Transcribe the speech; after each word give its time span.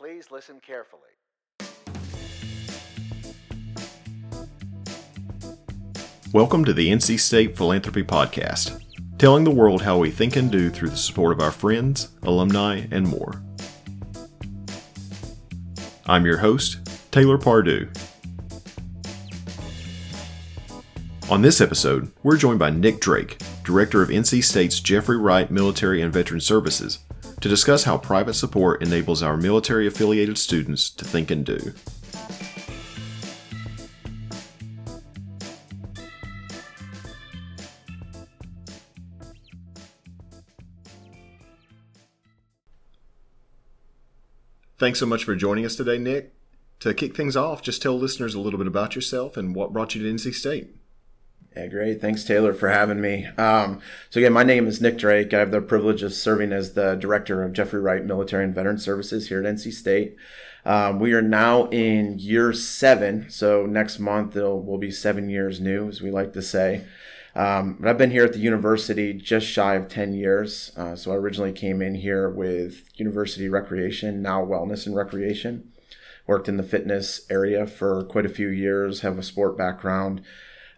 Please 0.00 0.30
listen 0.30 0.62
carefully. 0.66 1.02
Welcome 6.32 6.64
to 6.64 6.72
the 6.72 6.88
NC 6.88 7.20
State 7.20 7.54
Philanthropy 7.54 8.02
Podcast, 8.02 8.82
telling 9.18 9.44
the 9.44 9.50
world 9.50 9.82
how 9.82 9.98
we 9.98 10.10
think 10.10 10.36
and 10.36 10.50
do 10.50 10.70
through 10.70 10.88
the 10.88 10.96
support 10.96 11.32
of 11.32 11.42
our 11.42 11.50
friends, 11.50 12.08
alumni, 12.22 12.86
and 12.90 13.08
more. 13.08 13.42
I'm 16.06 16.24
your 16.24 16.38
host, 16.38 16.78
Taylor 17.10 17.36
Pardue. 17.36 17.86
On 21.28 21.42
this 21.42 21.60
episode, 21.60 22.10
we're 22.22 22.38
joined 22.38 22.58
by 22.58 22.70
Nick 22.70 23.00
Drake, 23.00 23.36
Director 23.64 24.00
of 24.00 24.08
NC 24.08 24.42
State's 24.44 24.80
Jeffrey 24.80 25.18
Wright 25.18 25.50
Military 25.50 26.00
and 26.00 26.10
Veteran 26.10 26.40
Services, 26.40 27.00
to 27.40 27.48
discuss 27.48 27.84
how 27.84 27.96
private 27.96 28.34
support 28.34 28.82
enables 28.82 29.22
our 29.22 29.36
military 29.36 29.86
affiliated 29.86 30.36
students 30.36 30.90
to 30.90 31.04
think 31.04 31.30
and 31.30 31.44
do. 31.46 31.72
Thanks 44.78 44.98
so 44.98 45.04
much 45.04 45.24
for 45.24 45.36
joining 45.36 45.66
us 45.66 45.76
today, 45.76 45.98
Nick. 45.98 46.32
To 46.80 46.94
kick 46.94 47.14
things 47.14 47.36
off, 47.36 47.60
just 47.60 47.82
tell 47.82 47.98
listeners 47.98 48.34
a 48.34 48.40
little 48.40 48.56
bit 48.56 48.66
about 48.66 48.94
yourself 48.94 49.36
and 49.36 49.54
what 49.54 49.74
brought 49.74 49.94
you 49.94 50.02
to 50.02 50.10
NC 50.10 50.32
State. 50.32 50.79
Yeah, 51.56 51.66
great. 51.66 52.00
Thanks, 52.00 52.22
Taylor, 52.22 52.54
for 52.54 52.68
having 52.68 53.00
me. 53.00 53.26
Um, 53.36 53.80
so, 54.08 54.20
again, 54.20 54.32
my 54.32 54.44
name 54.44 54.68
is 54.68 54.80
Nick 54.80 54.98
Drake. 54.98 55.34
I 55.34 55.40
have 55.40 55.50
the 55.50 55.60
privilege 55.60 56.02
of 56.04 56.14
serving 56.14 56.52
as 56.52 56.74
the 56.74 56.94
director 56.94 57.42
of 57.42 57.52
Jeffrey 57.52 57.80
Wright 57.80 58.04
Military 58.04 58.44
and 58.44 58.54
Veteran 58.54 58.78
Services 58.78 59.28
here 59.28 59.44
at 59.44 59.54
NC 59.54 59.72
State. 59.72 60.16
Um, 60.64 61.00
we 61.00 61.12
are 61.12 61.22
now 61.22 61.66
in 61.70 62.18
year 62.20 62.52
seven, 62.52 63.28
so 63.30 63.66
next 63.66 63.98
month 63.98 64.36
will 64.36 64.78
be 64.78 64.92
seven 64.92 65.28
years 65.28 65.60
new, 65.60 65.88
as 65.88 66.00
we 66.00 66.10
like 66.10 66.32
to 66.34 66.42
say. 66.42 66.84
Um, 67.34 67.78
but 67.80 67.88
I've 67.88 67.98
been 67.98 68.10
here 68.10 68.24
at 68.24 68.32
the 68.32 68.38
university 68.38 69.12
just 69.12 69.46
shy 69.46 69.74
of 69.74 69.88
10 69.88 70.14
years. 70.14 70.72
Uh, 70.76 70.94
so 70.94 71.12
I 71.12 71.16
originally 71.16 71.52
came 71.52 71.80
in 71.80 71.96
here 71.96 72.28
with 72.28 72.88
university 72.94 73.48
recreation, 73.48 74.22
now 74.22 74.44
wellness 74.44 74.86
and 74.86 74.94
recreation. 74.94 75.72
Worked 76.26 76.48
in 76.48 76.58
the 76.58 76.62
fitness 76.62 77.26
area 77.30 77.66
for 77.66 78.04
quite 78.04 78.26
a 78.26 78.30
few 78.30 78.48
years, 78.48 79.00
have 79.00 79.18
a 79.18 79.22
sport 79.22 79.56
background. 79.56 80.22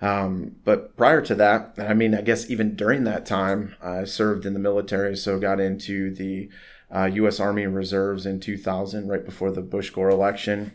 Um, 0.02 0.56
but 0.64 0.96
prior 0.96 1.22
to 1.22 1.34
that, 1.36 1.74
I 1.78 1.94
mean, 1.94 2.12
I 2.12 2.22
guess 2.22 2.50
even 2.50 2.74
during 2.74 3.04
that 3.04 3.24
time, 3.24 3.76
I 3.80 4.02
served 4.04 4.44
in 4.44 4.52
the 4.52 4.58
military, 4.58 5.16
so 5.16 5.38
got 5.38 5.60
into 5.60 6.12
the 6.12 6.50
uh, 6.94 7.04
U.S. 7.14 7.38
Army 7.38 7.66
Reserves 7.66 8.26
in 8.26 8.40
2000, 8.40 9.08
right 9.08 9.24
before 9.24 9.52
the 9.52 9.62
Bush 9.62 9.90
Gore 9.90 10.10
election. 10.10 10.72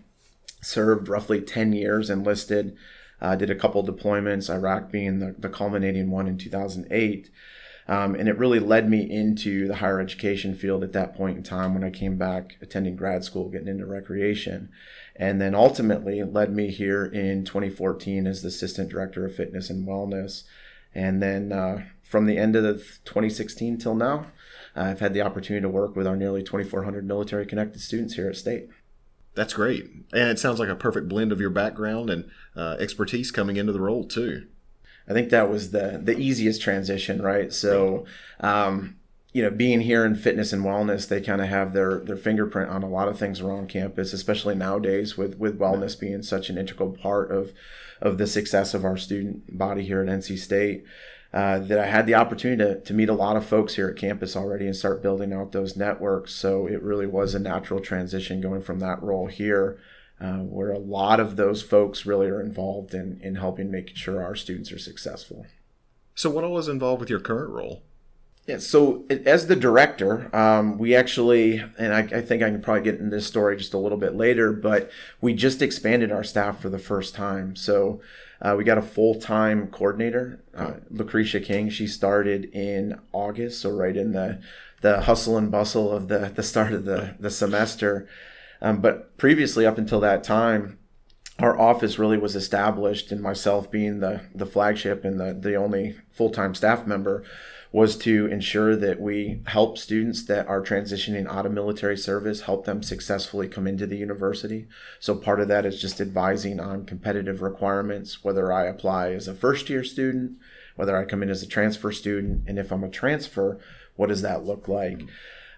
Served 0.62 1.10
roughly 1.10 1.42
10 1.42 1.74
years, 1.74 2.10
enlisted, 2.10 2.76
uh, 3.22 3.36
did 3.36 3.50
a 3.50 3.56
couple 3.56 3.86
deployments, 3.86 4.50
Iraq 4.50 4.92
being 4.92 5.20
the, 5.20 5.36
the 5.38 5.50
culminating 5.50 6.10
one 6.10 6.28
in 6.28 6.38
2008. 6.38 7.30
Um, 7.90 8.16
and 8.16 8.28
it 8.28 8.38
really 8.38 8.60
led 8.60 8.90
me 8.90 9.10
into 9.10 9.68
the 9.68 9.78
higher 9.78 10.00
education 10.00 10.56
field 10.56 10.84
at 10.84 10.94
that 10.94 11.16
point 11.16 11.38
in 11.38 11.44
time 11.44 11.74
when 11.74 11.84
I 11.84 11.90
came 11.90 12.18
back 12.18 12.58
attending 12.62 12.96
grad 12.96 13.24
school, 13.24 13.50
getting 13.50 13.70
into 13.70 13.86
recreation. 13.86 14.70
And 15.20 15.42
then 15.42 15.56
ultimately 15.56 16.22
led 16.24 16.54
me 16.54 16.70
here 16.70 17.06
in 17.06 17.44
2014 17.44 18.28
as 18.28 18.42
the 18.42 18.50
assistant 18.50 18.90
director 18.90 19.26
of 19.26 19.36
fitness 19.36 19.70
and 19.70 19.88
wellness. 19.88 20.44
And 20.94 21.22
then 21.22 21.52
uh, 21.52 21.86
from 22.04 22.26
the 22.26 22.38
end 22.38 22.56
of 22.56 22.64
the 22.64 22.74
2016 23.06 23.78
till 23.78 23.96
now, 23.96 24.28
I've 24.76 25.00
had 25.00 25.14
the 25.14 25.22
opportunity 25.22 25.64
to 25.64 25.70
work 25.70 25.96
with 25.96 26.06
our 26.06 26.16
nearly 26.16 26.44
2,400 26.44 27.06
military 27.06 27.46
connected 27.46 27.82
students 27.82 28.14
here 28.14 28.30
at 28.30 28.36
State. 28.36 28.70
That's 29.34 29.54
great. 29.54 29.86
And 30.14 30.30
it 30.30 30.40
sounds 30.40 30.60
like 30.60 30.70
a 30.70 30.76
perfect 30.76 31.08
blend 31.08 31.32
of 31.32 31.42
your 31.42 31.50
background 31.50 32.10
and 32.10 32.30
uh, 32.56 32.76
expertise 32.80 33.32
coming 33.32 33.58
into 33.58 33.74
the 33.74 33.82
role, 33.82 34.04
too. 34.04 34.48
I 35.08 35.14
think 35.14 35.30
that 35.30 35.50
was 35.50 35.72
the 35.72 36.00
the 36.04 36.18
easiest 36.18 36.62
transition, 36.62 37.22
right? 37.22 37.54
So, 37.54 38.06
um, 38.40 38.98
you 39.38 39.44
know, 39.44 39.52
being 39.52 39.82
here 39.82 40.04
in 40.04 40.16
fitness 40.16 40.52
and 40.52 40.66
wellness, 40.66 41.08
they 41.08 41.22
kind 41.22 41.42
of 41.42 41.48
have 41.48 41.72
their 41.74 42.00
their 42.00 42.18
fingerprint 42.18 42.72
on 42.72 42.82
a 42.82 42.90
lot 42.90 43.08
of 43.08 43.20
things 43.20 43.40
around 43.40 43.70
campus, 43.70 44.12
especially 44.12 44.56
nowadays 44.56 45.16
with 45.16 45.38
with 45.38 45.60
wellness 45.60 46.00
being 46.00 46.24
such 46.24 46.50
an 46.50 46.58
integral 46.58 46.90
part 46.90 47.30
of 47.30 47.54
of 48.02 48.18
the 48.18 48.26
success 48.26 48.74
of 48.74 48.84
our 48.84 48.98
student 48.98 49.56
body 49.56 49.84
here 49.84 50.02
at 50.02 50.08
NC 50.08 50.40
State. 50.40 50.86
Uh, 51.32 51.60
that 51.60 51.78
I 51.78 51.86
had 51.86 52.08
the 52.08 52.16
opportunity 52.16 52.64
to, 52.64 52.82
to 52.82 52.94
meet 52.96 53.10
a 53.10 53.14
lot 53.14 53.38
of 53.38 53.46
folks 53.46 53.76
here 53.76 53.90
at 53.90 53.98
campus 53.98 54.36
already 54.36 54.66
and 54.66 54.76
start 54.76 55.04
building 55.04 55.32
out 55.32 55.52
those 55.52 55.78
networks. 55.78 56.34
So 56.34 56.66
it 56.66 56.82
really 56.82 57.06
was 57.06 57.36
a 57.36 57.40
natural 57.40 57.80
transition 57.80 58.42
going 58.42 58.64
from 58.64 58.80
that 58.80 59.04
role 59.04 59.28
here 59.28 59.78
uh, 60.20 60.38
where 60.38 60.72
a 60.72 60.80
lot 60.80 61.20
of 61.20 61.36
those 61.36 61.62
folks 61.62 62.08
really 62.08 62.28
are 62.28 62.42
involved 62.42 62.94
in, 62.94 63.20
in 63.22 63.36
helping 63.36 63.70
making 63.70 63.98
sure 63.98 64.24
our 64.24 64.36
students 64.36 64.72
are 64.72 64.80
successful. 64.80 65.46
So, 66.16 66.32
what 66.32 66.44
all 66.44 66.58
is 66.58 66.68
involved 66.68 67.02
with 67.02 67.10
your 67.10 67.20
current 67.20 67.52
role? 67.52 67.84
Yeah, 68.48 68.60
so 68.60 69.04
as 69.10 69.48
the 69.48 69.58
director, 69.58 70.34
um, 70.34 70.78
we 70.78 70.96
actually, 70.96 71.62
and 71.78 71.94
I, 71.94 72.00
I, 72.00 72.22
think 72.22 72.42
I 72.42 72.50
can 72.50 72.62
probably 72.62 72.84
get 72.84 72.98
into 72.98 73.14
this 73.14 73.28
story 73.28 73.58
just 73.58 73.74
a 73.74 73.78
little 73.78 73.98
bit 73.98 74.16
later, 74.16 74.54
but 74.54 74.90
we 75.20 75.34
just 75.34 75.62
expanded 75.62 76.14
our 76.14 76.24
staff 76.24 76.62
for 76.62 76.70
the 76.70 76.80
first 76.80 77.14
time. 77.14 77.58
So 77.58 78.00
uh, 78.42 78.56
we 78.58 78.64
got 78.64 78.78
a 78.78 78.82
full 78.82 79.16
time 79.16 79.68
coordinator, 79.68 80.42
uh, 80.56 80.76
Lucretia 80.90 81.42
King. 81.42 81.70
She 81.70 81.88
started 81.88 82.46
in 82.54 82.98
August, 83.12 83.60
so 83.62 83.70
right 83.70 83.98
in 83.98 84.14
the 84.14 84.40
the 84.80 85.02
hustle 85.02 85.38
and 85.38 85.52
bustle 85.52 85.92
of 85.92 86.08
the 86.08 86.32
the 86.34 86.44
start 86.44 86.72
of 86.72 86.86
the 86.86 87.16
the 87.20 87.32
semester. 87.32 88.08
Um, 88.62 88.80
but 88.80 89.18
previously, 89.18 89.66
up 89.66 89.78
until 89.78 90.00
that 90.00 90.24
time, 90.24 90.80
our 91.40 91.60
office 91.60 92.00
really 92.00 92.18
was 92.18 92.36
established, 92.36 93.12
and 93.12 93.22
myself 93.22 93.70
being 93.70 94.00
the 94.00 94.22
the 94.34 94.46
flagship 94.46 95.04
and 95.04 95.20
the 95.20 95.34
the 95.34 95.56
only 95.56 95.98
full 96.12 96.30
time 96.30 96.56
staff 96.56 96.88
member, 96.88 97.26
was 97.72 97.98
to 97.98 98.28
ensure 98.28 98.76
that 98.76 99.00
we 99.00 99.42
help 99.48 99.78
students 99.78 100.24
that 100.26 100.48
are 100.48 100.62
transitioning 100.62 101.28
out 101.28 101.46
of 101.46 101.52
military 101.52 101.98
service, 101.98 102.42
help 102.42 102.66
them 102.66 102.82
successfully 102.82 103.48
come 103.48 103.68
into 103.68 103.86
the 103.86 103.98
university. 103.98 104.68
So 105.00 105.16
part 105.16 105.42
of 105.42 105.48
that 105.50 105.66
is 105.66 105.82
just 105.82 106.00
advising 106.00 106.60
on 106.60 106.86
competitive 106.86 107.42
requirements, 107.42 108.24
whether 108.24 108.52
I 108.52 108.66
apply 108.66 109.12
as 109.12 109.28
a 109.28 109.36
first 109.36 109.70
year 109.70 109.84
student, 109.84 110.38
whether 110.76 110.96
I 110.96 111.06
come 111.06 111.22
in 111.24 111.30
as 111.30 111.44
a 111.44 111.48
transfer 111.48 111.92
student, 111.92 112.44
and 112.48 112.58
if 112.58 112.72
I'm 112.72 112.84
a 112.84 112.90
transfer, 112.90 113.60
what 113.96 114.08
does 114.08 114.22
that 114.22 114.46
look 114.46 114.68
like? 114.68 115.02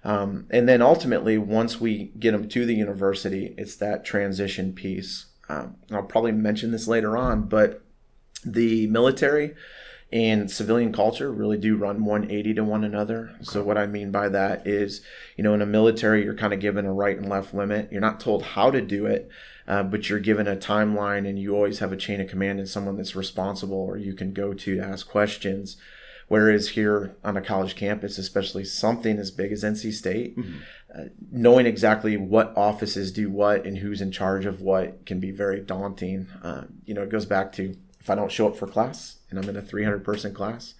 Um, 0.03 0.47
and 0.49 0.67
then 0.67 0.81
ultimately, 0.81 1.37
once 1.37 1.79
we 1.79 2.11
get 2.17 2.31
them 2.31 2.47
to 2.49 2.65
the 2.65 2.75
university, 2.75 3.53
it's 3.57 3.75
that 3.75 4.05
transition 4.05 4.73
piece. 4.73 5.25
Um, 5.49 5.75
I'll 5.91 6.03
probably 6.03 6.31
mention 6.31 6.71
this 6.71 6.87
later 6.87 7.17
on, 7.17 7.43
but 7.43 7.83
the 8.45 8.87
military 8.87 9.55
and 10.11 10.49
civilian 10.49 10.91
culture 10.91 11.31
really 11.31 11.57
do 11.57 11.77
run 11.77 12.03
180 12.03 12.53
to 12.55 12.63
one 12.63 12.83
another. 12.83 13.31
Okay. 13.35 13.43
So 13.43 13.63
what 13.63 13.77
I 13.77 13.85
mean 13.85 14.11
by 14.11 14.29
that 14.29 14.65
is, 14.65 15.01
you 15.35 15.43
know, 15.43 15.53
in 15.53 15.61
a 15.61 15.67
military, 15.67 16.23
you're 16.23 16.33
kind 16.33 16.53
of 16.53 16.59
given 16.59 16.85
a 16.85 16.93
right 16.93 17.17
and 17.17 17.29
left 17.29 17.53
limit. 17.53 17.91
You're 17.91 18.01
not 18.01 18.19
told 18.19 18.41
how 18.41 18.71
to 18.71 18.81
do 18.81 19.05
it, 19.05 19.29
uh, 19.67 19.83
but 19.83 20.09
you're 20.09 20.19
given 20.19 20.47
a 20.47 20.55
timeline, 20.55 21.29
and 21.29 21.37
you 21.37 21.55
always 21.55 21.77
have 21.77 21.91
a 21.91 21.97
chain 21.97 22.21
of 22.21 22.27
command 22.27 22.59
and 22.59 22.67
someone 22.67 22.97
that's 22.97 23.15
responsible 23.15 23.77
or 23.77 23.97
you 23.97 24.13
can 24.13 24.33
go 24.33 24.53
to 24.53 24.69
to 24.75 24.79
ask 24.79 25.07
questions. 25.07 25.77
Whereas 26.27 26.69
here 26.69 27.17
on 27.23 27.37
a 27.37 27.41
college 27.41 27.75
campus, 27.75 28.19
especially 28.19 28.63
something 28.63 29.17
as 29.17 29.31
big 29.31 29.51
as 29.51 29.63
NC 29.63 29.93
State, 29.93 30.37
mm-hmm. 30.37 30.57
uh, 30.95 31.05
knowing 31.31 31.65
exactly 31.65 32.17
what 32.17 32.53
offices 32.55 33.11
do 33.11 33.31
what 33.31 33.65
and 33.65 33.79
who's 33.79 33.99
in 33.99 34.11
charge 34.11 34.45
of 34.45 34.61
what 34.61 35.07
can 35.07 35.19
be 35.19 35.31
very 35.31 35.59
daunting. 35.59 36.27
Uh, 36.43 36.65
you 36.85 36.93
know, 36.93 37.01
it 37.01 37.09
goes 37.09 37.25
back 37.25 37.51
to 37.53 37.75
if 37.99 38.09
I 38.11 38.15
don't 38.15 38.31
show 38.31 38.47
up 38.47 38.55
for 38.55 38.67
class 38.67 39.18
and 39.29 39.39
I'm 39.39 39.49
in 39.49 39.55
a 39.55 39.61
300 39.61 40.03
person 40.03 40.33
class, 40.33 40.73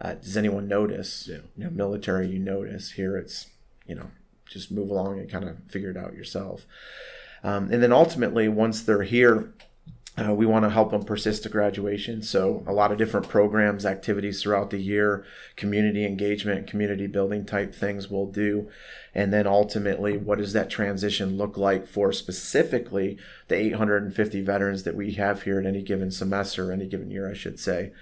uh, 0.00 0.14
does 0.14 0.36
anyone 0.36 0.68
notice? 0.68 1.28
Yeah. 1.28 1.38
You 1.56 1.64
know, 1.64 1.70
military, 1.70 2.28
you 2.28 2.38
notice. 2.38 2.92
Here 2.92 3.16
it's, 3.16 3.46
you 3.86 3.94
know, 3.94 4.10
just 4.48 4.70
move 4.70 4.90
along 4.90 5.18
and 5.18 5.30
kind 5.30 5.44
of 5.44 5.56
figure 5.68 5.90
it 5.90 5.96
out 5.96 6.14
yourself. 6.14 6.66
Um, 7.42 7.70
and 7.72 7.82
then 7.82 7.92
ultimately, 7.92 8.48
once 8.48 8.82
they're 8.82 9.02
here, 9.02 9.52
uh, 10.18 10.34
we 10.34 10.46
want 10.46 10.64
to 10.64 10.70
help 10.70 10.90
them 10.90 11.04
persist 11.04 11.44
to 11.44 11.48
graduation. 11.48 12.22
So, 12.22 12.64
a 12.66 12.72
lot 12.72 12.90
of 12.90 12.98
different 12.98 13.28
programs, 13.28 13.86
activities 13.86 14.42
throughout 14.42 14.70
the 14.70 14.80
year, 14.80 15.24
community 15.54 16.04
engagement, 16.04 16.66
community 16.66 17.06
building 17.06 17.44
type 17.44 17.74
things 17.74 18.10
we'll 18.10 18.26
do. 18.26 18.68
And 19.14 19.32
then 19.32 19.46
ultimately, 19.46 20.16
what 20.16 20.38
does 20.38 20.52
that 20.54 20.70
transition 20.70 21.36
look 21.36 21.56
like 21.56 21.86
for 21.86 22.12
specifically 22.12 23.18
the 23.48 23.56
850 23.56 24.40
veterans 24.40 24.82
that 24.84 24.96
we 24.96 25.12
have 25.12 25.42
here 25.42 25.60
at 25.60 25.66
any 25.66 25.82
given 25.82 26.10
semester, 26.10 26.72
any 26.72 26.86
given 26.86 27.10
year, 27.10 27.30
I 27.30 27.34
should 27.34 27.60
say? 27.60 27.92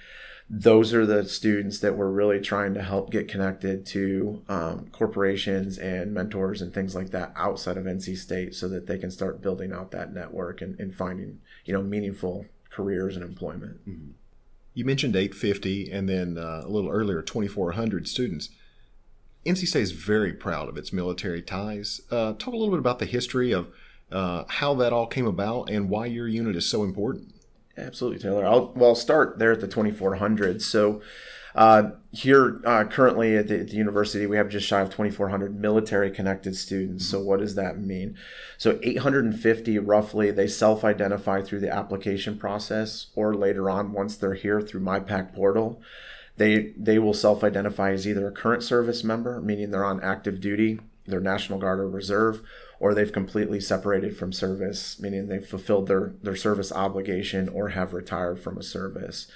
Those 0.48 0.94
are 0.94 1.04
the 1.04 1.24
students 1.28 1.80
that 1.80 1.96
we're 1.96 2.10
really 2.10 2.40
trying 2.40 2.72
to 2.74 2.82
help 2.82 3.10
get 3.10 3.26
connected 3.26 3.84
to 3.84 4.42
um, 4.48 4.86
corporations 4.92 5.76
and 5.76 6.14
mentors 6.14 6.62
and 6.62 6.72
things 6.72 6.94
like 6.94 7.10
that 7.10 7.32
outside 7.34 7.76
of 7.76 7.84
NC 7.84 8.16
State 8.16 8.54
so 8.54 8.68
that 8.68 8.86
they 8.86 8.96
can 8.96 9.10
start 9.10 9.42
building 9.42 9.72
out 9.72 9.90
that 9.90 10.14
network 10.14 10.60
and, 10.60 10.78
and 10.78 10.94
finding 10.94 11.40
you 11.64 11.72
know 11.72 11.82
meaningful 11.82 12.46
careers 12.70 13.16
and 13.16 13.24
employment. 13.24 13.80
Mm-hmm. 13.88 14.10
You 14.74 14.84
mentioned 14.84 15.16
850 15.16 15.90
and 15.90 16.08
then 16.08 16.38
uh, 16.38 16.62
a 16.64 16.68
little 16.68 16.90
earlier 16.90 17.22
2,400 17.22 18.06
students. 18.06 18.50
NC 19.44 19.66
State 19.66 19.82
is 19.82 19.92
very 19.92 20.32
proud 20.32 20.68
of 20.68 20.76
its 20.76 20.92
military 20.92 21.42
ties. 21.42 22.00
Uh, 22.10 22.34
talk 22.34 22.52
a 22.52 22.56
little 22.56 22.70
bit 22.70 22.78
about 22.78 22.98
the 22.98 23.06
history 23.06 23.52
of 23.52 23.68
uh, 24.12 24.44
how 24.48 24.74
that 24.74 24.92
all 24.92 25.06
came 25.06 25.26
about 25.26 25.70
and 25.70 25.88
why 25.88 26.06
your 26.06 26.28
unit 26.28 26.54
is 26.54 26.68
so 26.68 26.84
important. 26.84 27.32
Absolutely, 27.78 28.18
Taylor. 28.18 28.46
I'll 28.46 28.72
well 28.74 28.90
I'll 28.90 28.94
start 28.94 29.38
there 29.38 29.52
at 29.52 29.60
the 29.60 29.68
2400. 29.68 30.62
So 30.62 31.02
uh, 31.54 31.90
here 32.12 32.60
uh, 32.66 32.84
currently 32.84 33.34
at 33.36 33.48
the, 33.48 33.60
at 33.60 33.68
the, 33.68 33.76
university, 33.76 34.26
we 34.26 34.36
have 34.36 34.50
just 34.50 34.66
shy 34.66 34.80
of 34.80 34.90
2,400 34.90 35.58
military 35.58 36.10
connected 36.10 36.54
students. 36.54 37.06
So 37.06 37.20
what 37.20 37.40
does 37.40 37.54
that 37.54 37.78
mean? 37.78 38.14
So 38.58 38.78
850 38.82 39.78
roughly, 39.78 40.30
they 40.30 40.48
self-identify 40.48 41.42
through 41.42 41.60
the 41.60 41.74
application 41.74 42.38
process, 42.38 43.06
or 43.14 43.34
later 43.34 43.70
on 43.70 43.92
once 43.92 44.16
they're 44.16 44.34
here 44.34 44.60
through 44.60 44.82
MyPack 44.82 45.34
portal. 45.34 45.80
They 46.36 46.74
they 46.76 46.98
will 46.98 47.14
self-identify 47.14 47.92
as 47.92 48.06
either 48.06 48.28
a 48.28 48.32
current 48.32 48.62
service 48.62 49.02
member, 49.02 49.40
meaning 49.40 49.70
they're 49.70 49.84
on 49.84 50.02
active 50.02 50.40
duty, 50.40 50.80
they're 51.06 51.20
National 51.20 51.58
Guard 51.58 51.80
or 51.80 51.88
Reserve, 51.88 52.42
or 52.78 52.94
they've 52.94 53.12
completely 53.12 53.60
separated 53.60 54.16
from 54.16 54.32
service, 54.32 55.00
meaning 55.00 55.28
they've 55.28 55.46
fulfilled 55.46 55.88
their, 55.88 56.14
their 56.22 56.36
service 56.36 56.72
obligation 56.72 57.48
or 57.48 57.70
have 57.70 57.92
retired 57.92 58.38
from 58.38 58.58
a 58.58 58.62
service. 58.62 59.26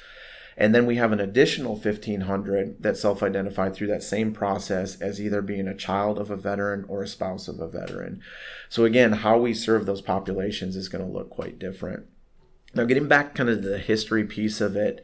And 0.56 0.74
then 0.74 0.84
we 0.84 0.96
have 0.96 1.12
an 1.12 1.20
additional 1.20 1.74
1,500 1.74 2.82
that 2.82 2.96
self 2.98 3.22
identified 3.22 3.74
through 3.74 3.86
that 3.86 4.02
same 4.02 4.32
process 4.32 5.00
as 5.00 5.20
either 5.20 5.40
being 5.40 5.66
a 5.66 5.76
child 5.76 6.18
of 6.18 6.30
a 6.30 6.36
veteran 6.36 6.84
or 6.86 7.02
a 7.02 7.08
spouse 7.08 7.48
of 7.48 7.60
a 7.60 7.68
veteran. 7.68 8.20
So, 8.68 8.84
again, 8.84 9.12
how 9.12 9.38
we 9.38 9.54
serve 9.54 9.86
those 9.86 10.02
populations 10.02 10.76
is 10.76 10.90
going 10.90 11.04
to 11.04 11.10
look 11.10 11.30
quite 11.30 11.58
different. 11.58 12.06
Now, 12.74 12.84
getting 12.84 13.08
back 13.08 13.34
kind 13.34 13.48
of 13.48 13.62
the 13.62 13.78
history 13.78 14.24
piece 14.24 14.60
of 14.60 14.76
it, 14.76 15.02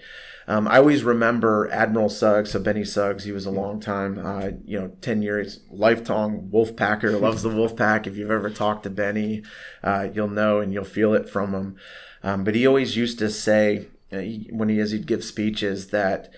um, 0.49 0.69
I 0.69 0.79
always 0.79 1.03
remember 1.03 1.69
Admiral 1.73 2.09
Suggs, 2.09 2.53
so 2.53 2.61
Benny 2.61 2.85
Suggs. 2.85 3.25
He 3.25 3.33
was 3.33 3.47
a 3.47 3.51
long 3.51 3.81
time, 3.81 4.19
uh, 4.25 4.51
you 4.65 4.79
know, 4.79 4.93
ten 5.01 5.23
years, 5.23 5.61
lifetime 5.71 6.51
Wolf 6.51 6.77
Packer. 6.77 7.11
Loves 7.19 7.43
the 7.43 7.49
Wolf 7.49 7.77
Pack. 7.77 8.07
If 8.07 8.17
you've 8.17 8.31
ever 8.31 8.51
talked 8.51 8.85
to 8.85 8.91
Benny, 8.91 9.43
uh, 9.83 10.09
you'll 10.13 10.29
know 10.29 10.61
and 10.61 10.73
you'll 10.73 10.85
feel 10.85 11.15
it 11.15 11.29
from 11.29 11.53
him. 11.53 11.77
Um, 12.23 12.45
but 12.45 12.55
he 12.55 12.67
always 12.67 12.97
used 12.97 13.19
to 13.19 13.31
say, 13.31 13.89
uh, 14.13 14.23
when 14.51 14.69
he 14.69 14.79
is 14.79 14.93
he'd 14.93 15.07
give 15.07 15.25
speeches 15.25 15.89
that 15.89 16.33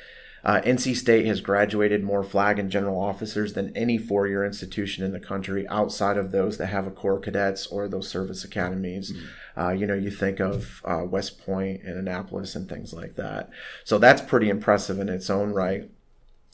uh, 0.45 0.61
NC 0.65 0.97
State 0.97 1.27
has 1.27 1.41
graduated 1.41 2.03
more 2.03 2.23
flag 2.23 2.59
and 2.59 2.71
general 2.71 3.01
officers 3.01 3.55
than 3.55 3.77
any 3.77 3.99
four-year 3.99 4.45
institution 4.45 5.05
in 5.05 5.13
the 5.13 5.21
country 5.21 5.67
outside 5.69 6.17
of 6.17 6.33
those 6.33 6.59
that 6.59 6.67
have 6.67 6.87
a 6.87 6.91
corps 6.91 7.21
cadets 7.21 7.67
or 7.67 7.89
those 7.89 8.09
service 8.09 8.45
academies. 8.45 9.13
Mm-hmm. 9.13 9.61
Uh, 9.61 9.71
you 9.71 9.87
know, 9.87 9.95
you 9.95 10.11
think 10.11 10.41
of 10.41 10.83
uh, 10.85 11.03
West 11.05 11.45
Point 11.45 11.83
and 11.83 11.99
Annapolis 11.99 12.55
and 12.55 12.69
things 12.69 12.93
like 12.93 13.17
that. 13.17 13.51
So 13.85 13.99
that's 13.99 14.23
pretty 14.23 14.49
impressive 14.49 14.99
in 14.99 15.09
its 15.09 15.29
own 15.29 15.53
right 15.53 15.91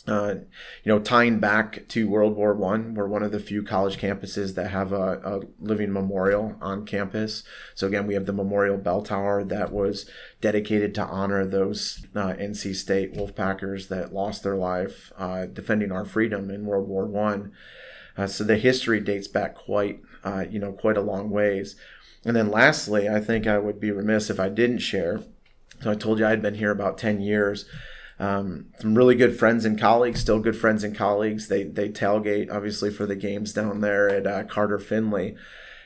uh, 0.06 0.35
you 0.83 0.93
know, 0.93 0.99
tying 0.99 1.39
back 1.39 1.89
to 1.89 2.09
World 2.09 2.37
War 2.37 2.53
One, 2.53 2.95
we're 2.95 3.06
one 3.06 3.23
of 3.23 3.33
the 3.33 3.41
few 3.41 3.62
college 3.62 3.97
campuses 3.97 4.55
that 4.55 4.71
have 4.71 4.93
a, 4.93 5.21
a, 5.25 5.41
living 5.59 5.93
memorial 5.93 6.56
on 6.61 6.85
campus. 6.85 7.43
So 7.75 7.87
again, 7.87 8.06
we 8.06 8.12
have 8.12 8.27
the 8.27 8.33
Memorial 8.35 8.77
Bell 8.77 9.01
Tower 9.01 9.45
that 9.45 9.73
was 9.73 10.09
dedicated 10.43 10.95
to 10.97 11.06
honor 11.06 11.47
those 11.47 12.05
uh, 12.15 12.35
NC 12.35 12.75
State 12.77 13.15
Wolfpackers 13.15 13.89
that 13.89 14.12
lost 14.12 14.43
their 14.43 14.56
life 14.56 15.11
uh, 15.17 15.47
defending 15.47 15.91
our 15.91 16.05
freedom 16.05 16.51
in 16.51 16.67
World 16.67 16.87
War 16.87 17.06
One. 17.06 17.53
Uh, 18.17 18.27
so 18.27 18.45
the 18.45 18.59
history 18.59 19.01
dates 19.01 19.27
back 19.27 19.55
quite, 19.55 20.03
uh, 20.23 20.45
you 20.51 20.59
know, 20.59 20.73
quite 20.73 20.99
a 20.99 21.03
long 21.03 21.31
ways. 21.31 21.77
And 22.27 22.37
then 22.37 22.51
lastly, 22.51 23.09
I 23.09 23.21
think 23.21 23.47
I 23.47 23.59
would 23.59 23.81
be 23.81 23.91
remiss 23.91 24.29
if 24.29 24.39
I 24.39 24.51
didn't 24.51 24.79
share. 24.79 25.23
So 25.81 25.91
I 25.91 25.95
told 25.95 26.19
you 26.19 26.27
I 26.27 26.31
had 26.31 26.43
been 26.43 26.56
here 26.56 26.71
about 26.71 26.99
ten 26.99 27.23
years. 27.23 27.65
Um, 28.25 28.67
some 28.79 28.94
really 28.94 29.15
good 29.15 29.38
friends 29.38 29.65
and 29.65 29.79
colleagues, 29.79 30.21
still 30.21 30.38
good 30.38 30.56
friends 30.56 30.82
and 30.82 30.97
colleagues. 30.97 31.49
They 31.49 31.65
they 31.65 31.91
tailgate 31.91 32.50
obviously 32.50 32.91
for 32.91 33.06
the 33.06 33.17
games 33.17 33.53
down 33.53 33.81
there 33.81 34.09
at 34.09 34.26
uh, 34.26 34.44
Carter 34.44 34.79
Finley, 34.79 35.37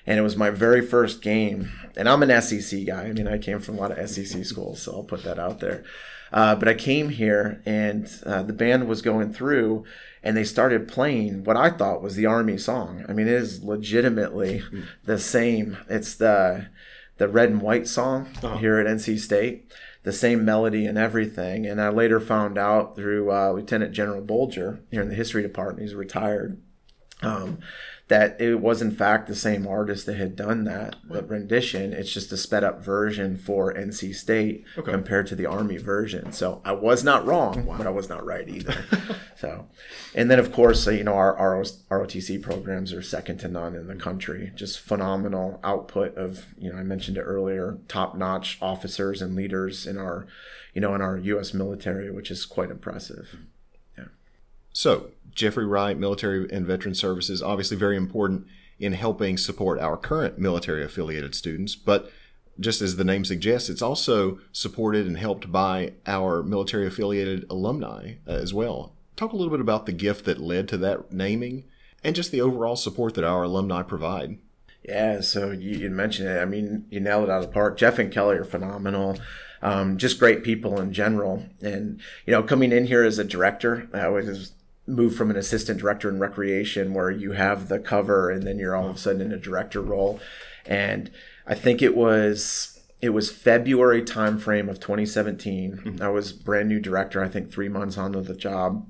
and 0.06 0.18
it 0.18 0.22
was 0.22 0.36
my 0.36 0.50
very 0.50 0.80
first 0.80 1.20
game. 1.20 1.72
And 1.96 2.08
I'm 2.08 2.22
an 2.22 2.40
SEC 2.40 2.86
guy. 2.86 3.04
I 3.04 3.12
mean, 3.12 3.26
I 3.26 3.38
came 3.38 3.58
from 3.58 3.76
a 3.76 3.80
lot 3.80 3.96
of 3.96 4.08
SEC 4.08 4.44
schools, 4.44 4.82
so 4.82 4.92
I'll 4.92 5.02
put 5.02 5.24
that 5.24 5.38
out 5.38 5.58
there. 5.58 5.84
Uh, 6.32 6.54
but 6.54 6.68
I 6.68 6.74
came 6.74 7.08
here, 7.08 7.62
and 7.66 8.08
uh, 8.24 8.42
the 8.42 8.52
band 8.52 8.86
was 8.86 9.02
going 9.02 9.32
through, 9.32 9.84
and 10.22 10.36
they 10.36 10.44
started 10.44 10.86
playing 10.86 11.42
what 11.42 11.56
I 11.56 11.70
thought 11.70 12.02
was 12.02 12.14
the 12.14 12.26
Army 12.26 12.58
song. 12.58 13.04
I 13.08 13.14
mean, 13.14 13.26
it 13.26 13.34
is 13.34 13.64
legitimately 13.64 14.62
the 15.04 15.18
same. 15.18 15.78
It's 15.88 16.14
the 16.14 16.68
the 17.16 17.28
red 17.28 17.50
and 17.50 17.60
white 17.60 17.88
song 17.88 18.28
uh-huh. 18.42 18.58
here 18.58 18.78
at 18.78 18.86
NC 18.86 19.18
State 19.18 19.72
the 20.08 20.12
same 20.12 20.42
melody 20.42 20.86
and 20.86 20.96
everything. 20.96 21.66
And 21.66 21.82
I 21.82 21.90
later 21.90 22.18
found 22.18 22.56
out 22.56 22.96
through 22.96 23.30
uh, 23.30 23.50
Lieutenant 23.50 23.92
General 23.92 24.22
Bolger 24.22 24.80
here 24.90 25.02
in 25.02 25.10
the 25.10 25.14
history 25.14 25.42
department, 25.42 25.86
he's 25.86 25.94
retired, 25.94 26.58
um, 27.22 27.58
that 28.08 28.40
it 28.40 28.60
was 28.60 28.80
in 28.80 28.90
fact 28.90 29.26
the 29.26 29.34
same 29.34 29.66
artist 29.66 30.06
that 30.06 30.16
had 30.16 30.34
done 30.34 30.64
that, 30.64 30.96
that 31.10 31.28
rendition. 31.28 31.92
It's 31.92 32.12
just 32.12 32.32
a 32.32 32.38
sped 32.38 32.64
up 32.64 32.82
version 32.82 33.36
for 33.36 33.72
NC 33.72 34.14
State 34.14 34.64
okay. 34.78 34.90
compared 34.90 35.26
to 35.28 35.34
the 35.34 35.44
Army 35.44 35.76
version. 35.76 36.32
So 36.32 36.62
I 36.64 36.72
was 36.72 37.04
not 37.04 37.26
wrong, 37.26 37.66
wow. 37.66 37.76
but 37.76 37.86
I 37.86 37.90
was 37.90 38.08
not 38.08 38.24
right 38.24 38.48
either. 38.48 38.82
so, 39.36 39.66
and 40.14 40.30
then 40.30 40.38
of 40.38 40.52
course, 40.52 40.86
you 40.86 41.04
know, 41.04 41.14
our, 41.14 41.36
our 41.36 41.62
ROTC 41.62 42.40
programs 42.40 42.94
are 42.94 43.02
second 43.02 43.38
to 43.38 43.48
none 43.48 43.74
in 43.74 43.88
the 43.88 43.96
country. 43.96 44.52
Just 44.54 44.80
phenomenal 44.80 45.60
output 45.62 46.16
of, 46.16 46.46
you 46.58 46.72
know, 46.72 46.78
I 46.78 46.82
mentioned 46.84 47.18
it 47.18 47.22
earlier, 47.22 47.78
top 47.88 48.16
notch 48.16 48.56
officers 48.62 49.20
and 49.20 49.36
leaders 49.36 49.86
in 49.86 49.98
our, 49.98 50.26
you 50.72 50.80
know, 50.80 50.94
in 50.94 51.02
our 51.02 51.18
U.S. 51.18 51.52
military, 51.52 52.10
which 52.10 52.30
is 52.30 52.46
quite 52.46 52.70
impressive. 52.70 53.36
Yeah. 53.98 54.04
So 54.72 55.10
Jeffrey 55.38 55.64
Wright 55.64 55.96
Military 55.96 56.48
and 56.50 56.66
Veteran 56.66 56.96
Services, 56.96 57.40
obviously 57.40 57.76
very 57.76 57.96
important 57.96 58.44
in 58.80 58.92
helping 58.92 59.38
support 59.38 59.78
our 59.78 59.96
current 59.96 60.36
military 60.36 60.84
affiliated 60.84 61.32
students, 61.32 61.76
but 61.76 62.10
just 62.58 62.82
as 62.82 62.96
the 62.96 63.04
name 63.04 63.24
suggests, 63.24 63.68
it's 63.68 63.80
also 63.80 64.40
supported 64.50 65.06
and 65.06 65.16
helped 65.16 65.52
by 65.52 65.92
our 66.06 66.42
military 66.42 66.88
affiliated 66.88 67.46
alumni 67.48 68.14
as 68.26 68.52
well. 68.52 68.96
Talk 69.14 69.32
a 69.32 69.36
little 69.36 69.52
bit 69.52 69.60
about 69.60 69.86
the 69.86 69.92
gift 69.92 70.24
that 70.24 70.40
led 70.40 70.66
to 70.68 70.76
that 70.78 71.12
naming 71.12 71.64
and 72.02 72.16
just 72.16 72.32
the 72.32 72.40
overall 72.40 72.74
support 72.74 73.14
that 73.14 73.22
our 73.22 73.44
alumni 73.44 73.82
provide. 73.82 74.38
Yeah, 74.82 75.20
so 75.20 75.52
you, 75.52 75.78
you 75.78 75.90
mentioned 75.90 76.28
it. 76.30 76.40
I 76.40 76.46
mean, 76.46 76.86
you 76.90 76.98
nailed 76.98 77.24
it 77.24 77.30
out 77.30 77.42
of 77.42 77.46
the 77.46 77.52
park. 77.52 77.78
Jeff 77.78 78.00
and 78.00 78.12
Kelly 78.12 78.38
are 78.38 78.44
phenomenal. 78.44 79.18
Um, 79.62 79.98
just 79.98 80.18
great 80.18 80.42
people 80.42 80.80
in 80.80 80.92
general. 80.92 81.46
And, 81.60 82.00
you 82.26 82.32
know, 82.32 82.42
coming 82.42 82.72
in 82.72 82.86
here 82.86 83.04
as 83.04 83.20
a 83.20 83.24
director, 83.24 83.88
I 83.92 84.08
was 84.08 84.52
move 84.88 85.14
from 85.14 85.30
an 85.30 85.36
assistant 85.36 85.78
director 85.78 86.08
in 86.08 86.18
recreation 86.18 86.94
where 86.94 87.10
you 87.10 87.32
have 87.32 87.68
the 87.68 87.78
cover 87.78 88.30
and 88.30 88.44
then 88.44 88.58
you're 88.58 88.74
all 88.74 88.88
of 88.88 88.96
a 88.96 88.98
sudden 88.98 89.20
in 89.20 89.32
a 89.32 89.38
director 89.38 89.80
role. 89.80 90.18
And 90.66 91.10
i 91.46 91.54
think 91.54 91.80
it 91.80 91.96
was 91.96 92.78
it 93.00 93.10
was 93.10 93.30
february 93.30 94.02
timeframe 94.02 94.68
of 94.68 94.78
2017 94.78 95.72
mm-hmm. 95.72 96.02
i 96.02 96.08
was 96.08 96.32
brand 96.32 96.68
new 96.68 96.78
director 96.78 97.24
i 97.24 97.28
think 97.28 97.50
three 97.50 97.68
months 97.68 97.98
onto 97.98 98.20
the 98.20 98.34
job. 98.34 98.86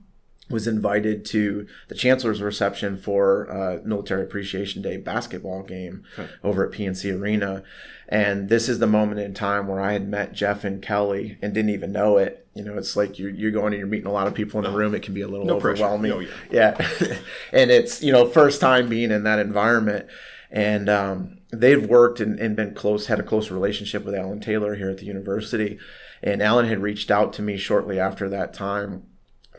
Was 0.50 0.66
invited 0.66 1.26
to 1.26 1.66
the 1.88 1.94
chancellor's 1.94 2.40
reception 2.40 2.96
for 2.96 3.50
uh, 3.52 3.82
military 3.84 4.22
appreciation 4.22 4.80
day 4.80 4.96
basketball 4.96 5.62
game 5.62 6.04
okay. 6.18 6.30
over 6.42 6.64
at 6.64 6.72
pnc 6.72 7.04
arena. 7.20 7.62
And 8.08 8.48
this 8.48 8.66
is 8.66 8.78
the 8.78 8.86
moment 8.86 9.20
in 9.20 9.34
time 9.34 9.66
where 9.66 9.78
i 9.80 9.92
had 9.92 10.08
met 10.08 10.32
jeff 10.32 10.64
and 10.64 10.82
kelly 10.82 11.36
and 11.42 11.52
didn't 11.52 11.70
even 11.70 11.92
know 11.92 12.16
it 12.16 12.47
you 12.58 12.64
know, 12.64 12.76
it's 12.76 12.96
like 12.96 13.20
you're, 13.20 13.30
you're 13.30 13.52
going 13.52 13.72
and 13.72 13.78
you're 13.78 13.86
meeting 13.86 14.08
a 14.08 14.12
lot 14.12 14.26
of 14.26 14.34
people 14.34 14.58
in 14.58 14.64
the 14.70 14.76
room. 14.76 14.92
It 14.92 15.02
can 15.04 15.14
be 15.14 15.20
a 15.20 15.28
little 15.28 15.46
no 15.46 15.56
overwhelming. 15.56 16.10
No, 16.10 16.18
yeah. 16.18 16.28
yeah. 16.50 17.16
and 17.52 17.70
it's, 17.70 18.02
you 18.02 18.10
know, 18.10 18.26
first 18.26 18.60
time 18.60 18.88
being 18.88 19.12
in 19.12 19.22
that 19.22 19.38
environment. 19.38 20.06
And 20.50 20.88
um, 20.88 21.38
they've 21.52 21.88
worked 21.88 22.18
and, 22.18 22.38
and 22.40 22.56
been 22.56 22.74
close, 22.74 23.06
had 23.06 23.20
a 23.20 23.22
close 23.22 23.52
relationship 23.52 24.04
with 24.04 24.16
Alan 24.16 24.40
Taylor 24.40 24.74
here 24.74 24.90
at 24.90 24.98
the 24.98 25.04
university. 25.04 25.78
And 26.20 26.42
Alan 26.42 26.66
had 26.66 26.82
reached 26.82 27.12
out 27.12 27.32
to 27.34 27.42
me 27.42 27.56
shortly 27.56 28.00
after 28.00 28.28
that 28.28 28.52
time 28.52 29.04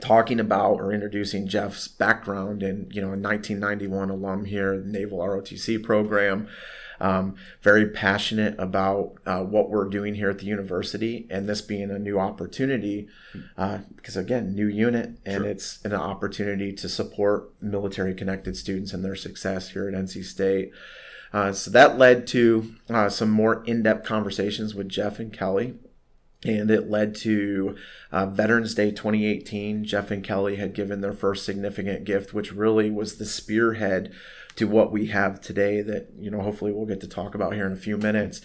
talking 0.02 0.42
about 0.42 0.76
or 0.76 0.92
introducing 0.92 1.48
Jeff's 1.48 1.88
background 1.88 2.62
and, 2.62 2.94
you 2.94 3.02
know, 3.02 3.08
a 3.08 3.18
1991 3.18 4.10
alum 4.10 4.44
here, 4.44 4.82
Naval 4.86 5.20
ROTC 5.20 5.82
program 5.82 6.50
um, 7.00 7.36
very 7.62 7.88
passionate 7.88 8.56
about 8.60 9.16
uh, 9.26 9.42
what 9.42 9.70
we're 9.70 9.88
doing 9.88 10.16
here 10.16 10.30
at 10.30 10.40
the 10.40 10.46
university 10.46 11.28
and 11.30 11.48
this 11.48 11.62
being 11.62 11.90
a 11.90 12.00
new 12.00 12.20
opportunity 12.20 13.08
uh, 13.58 13.80
because 13.96 14.18
again 14.18 14.54
new 14.54 14.68
unit 14.68 15.12
and 15.26 15.44
sure. 15.44 15.46
it's 15.46 15.84
an 15.86 15.94
opportunity 15.94 16.74
to 16.74 16.90
support 16.90 17.50
military 17.62 18.14
connected 18.14 18.58
students 18.58 18.94
and 18.94 19.04
their 19.04 19.16
success 19.16 19.70
here 19.70 19.88
at 19.88 19.94
nc 19.94 20.24
state 20.24 20.72
uh, 21.32 21.52
so 21.54 21.70
that 21.72 21.98
led 21.98 22.26
to 22.26 22.76
uh, 22.90 23.08
some 23.08 23.30
more 23.30 23.64
in-depth 23.66 24.06
conversations 24.06 24.76
with 24.76 24.90
jeff 24.90 25.20
and 25.20 25.32
kelly 25.32 25.76
and 26.46 26.72
it 26.72 26.90
led 26.90 27.16
to 27.16 27.76
uh, 28.14 28.26
Veterans 28.26 28.74
Day 28.74 28.92
2018. 28.92 29.84
Jeff 29.84 30.10
and 30.10 30.24
Kelly 30.24 30.56
had 30.56 30.74
given 30.74 31.02
their 31.02 31.12
first 31.12 31.44
significant 31.44 32.06
gift, 32.06 32.34
which 32.34 32.54
really 32.54 32.90
was 32.90 33.18
the 33.18 33.26
spearhead 33.26 34.14
to 34.60 34.68
what 34.68 34.92
we 34.92 35.08
have 35.08 35.42
today 35.42 35.82
that, 35.82 36.10
you 36.18 36.30
know, 36.30 36.42
hopefully 36.42 36.72
we'll 36.72 36.86
get 36.86 37.02
to 37.02 37.08
talk 37.08 37.36
about 37.36 37.54
here 37.54 37.66
in 37.66 37.74
a 37.74 37.78
few 37.88 37.98
minutes. 37.98 38.42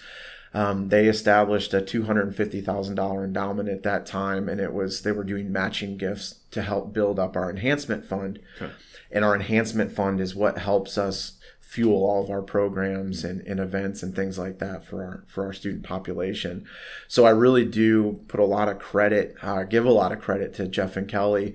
Um, 0.52 0.88
they 0.88 1.09
established 1.09 1.75
a 1.75 1.83
two 1.83 2.04
hundred 2.04 2.28
and 2.28 2.37
fifty 2.37 2.61
thousand 2.61 2.94
dollar 2.94 3.25
endowment 3.25 3.68
at 3.68 3.83
that 3.83 4.06
time, 4.06 4.49
and 4.49 4.61
it 4.61 4.73
was 4.73 5.02
they 5.02 5.11
were 5.11 5.25
doing 5.25 5.50
matching 5.50 5.97
gifts 5.97 6.38
to 6.52 6.62
help 6.62 6.92
build 6.92 7.18
up 7.18 7.37
our 7.37 7.50
enhancement 7.50 8.06
fund. 8.06 8.38
Okay. 8.56 8.73
And 9.11 9.25
our 9.25 9.35
enhancement 9.35 9.90
fund 9.90 10.21
is 10.21 10.35
what 10.35 10.59
helps 10.59 10.97
us 10.97 11.38
fuel 11.61 12.04
all 12.04 12.23
of 12.23 12.30
our 12.30 12.42
programs 12.42 13.25
and, 13.25 13.40
and 13.49 13.59
events 13.59 14.02
and 14.04 14.14
things 14.14 14.38
like 14.38 14.61
that 14.61 14.87
for 14.87 15.02
our 15.02 15.25
for 15.26 15.44
our 15.44 15.52
student 15.52 15.83
population. 15.83 16.64
So 17.09 17.26
I 17.26 17.30
really 17.30 17.64
do 17.64 18.21
put 18.28 18.38
a 18.38 18.44
lot 18.56 18.68
of 18.68 18.78
credit, 18.78 19.35
uh, 19.42 19.64
give 19.64 19.85
a 19.85 19.90
lot 19.90 20.12
of 20.12 20.21
credit 20.21 20.54
to 20.54 20.68
Jeff 20.68 20.97
and 20.97 21.09
Kelly. 21.09 21.54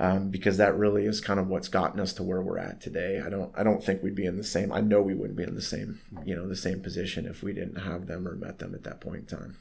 Um, 0.00 0.30
because 0.30 0.56
that 0.56 0.78
really 0.78 1.04
is 1.04 1.20
kind 1.20 1.38
of 1.38 1.48
what's 1.48 1.68
gotten 1.68 2.00
us 2.00 2.14
to 2.14 2.22
where 2.22 2.40
we're 2.40 2.58
at 2.58 2.80
today. 2.80 3.20
I 3.24 3.28
don't 3.28 3.52
I 3.54 3.62
don't 3.62 3.84
think 3.84 4.02
we'd 4.02 4.14
be 4.14 4.24
in 4.24 4.38
the 4.38 4.42
same. 4.42 4.72
I 4.72 4.80
know 4.80 5.02
we 5.02 5.12
wouldn't 5.12 5.36
be 5.36 5.42
in 5.42 5.54
the 5.54 5.60
same 5.60 6.00
you 6.24 6.34
know 6.34 6.48
the 6.48 6.56
same 6.56 6.80
position 6.80 7.26
if 7.26 7.42
we 7.42 7.52
didn't 7.52 7.82
have 7.82 8.06
them 8.06 8.26
or 8.26 8.34
met 8.34 8.60
them 8.60 8.74
at 8.74 8.82
that 8.84 9.00
point 9.00 9.30
in 9.30 9.38
time. 9.38 9.56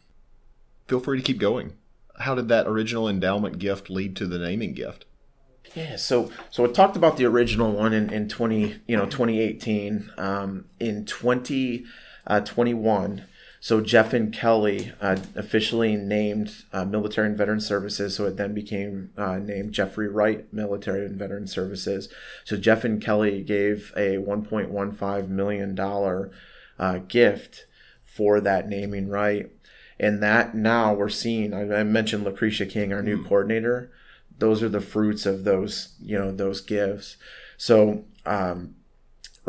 Feel 0.87 1.01
free 1.01 1.17
to 1.17 1.23
keep 1.23 1.39
going. 1.39 1.73
How 2.19 2.35
did 2.35 2.47
that 2.47 2.67
original 2.67 3.09
endowment 3.09 3.59
gift 3.59 3.89
lead 3.89 4.15
to 4.15 4.25
the 4.25 4.39
naming 4.39 4.73
gift? 4.73 5.03
Yeah, 5.75 5.97
so 5.97 6.31
so 6.49 6.65
I 6.65 6.67
talked 6.69 6.95
about 6.95 7.17
the 7.17 7.25
original 7.25 7.73
one 7.73 7.93
in, 7.93 8.09
in 8.09 8.29
twenty 8.29 8.77
you 8.87 8.95
know 8.95 9.05
twenty 9.07 9.41
eighteen. 9.41 10.09
Um, 10.17 10.65
in 10.79 11.05
twenty 11.05 11.85
uh, 12.25 12.39
twenty 12.39 12.73
one, 12.73 13.25
so 13.59 13.81
Jeff 13.81 14.13
and 14.13 14.33
Kelly 14.33 14.93
uh, 15.01 15.17
officially 15.35 15.95
named 15.95 16.63
uh, 16.71 16.85
Military 16.85 17.27
and 17.27 17.37
Veteran 17.37 17.59
Services. 17.59 18.15
So 18.15 18.25
it 18.25 18.37
then 18.37 18.53
became 18.53 19.11
uh, 19.17 19.37
named 19.37 19.73
Jeffrey 19.73 20.07
Wright 20.07 20.51
Military 20.53 21.05
and 21.05 21.17
Veteran 21.17 21.47
Services. 21.47 22.09
So 22.45 22.57
Jeff 22.57 22.83
and 22.83 23.01
Kelly 23.01 23.41
gave 23.43 23.93
a 23.97 24.17
one 24.17 24.43
point 24.43 24.69
one 24.69 24.91
five 24.91 25.29
million 25.29 25.75
dollar 25.75 26.31
uh, 26.77 26.99
gift 26.99 27.65
for 28.03 28.39
that 28.41 28.67
naming 28.69 29.09
right. 29.09 29.51
And 29.99 30.23
that 30.23 30.55
now 30.55 30.93
we're 30.93 31.09
seeing. 31.09 31.53
I, 31.53 31.79
I 31.79 31.83
mentioned 31.83 32.23
Lucretia 32.23 32.65
King, 32.65 32.93
our 32.93 33.03
new 33.03 33.23
coordinator 33.23 33.91
those 34.39 34.63
are 34.63 34.69
the 34.69 34.81
fruits 34.81 35.25
of 35.25 35.43
those 35.43 35.95
you 36.01 36.17
know 36.17 36.31
those 36.31 36.61
gifts 36.61 37.17
so 37.57 38.05
um, 38.25 38.75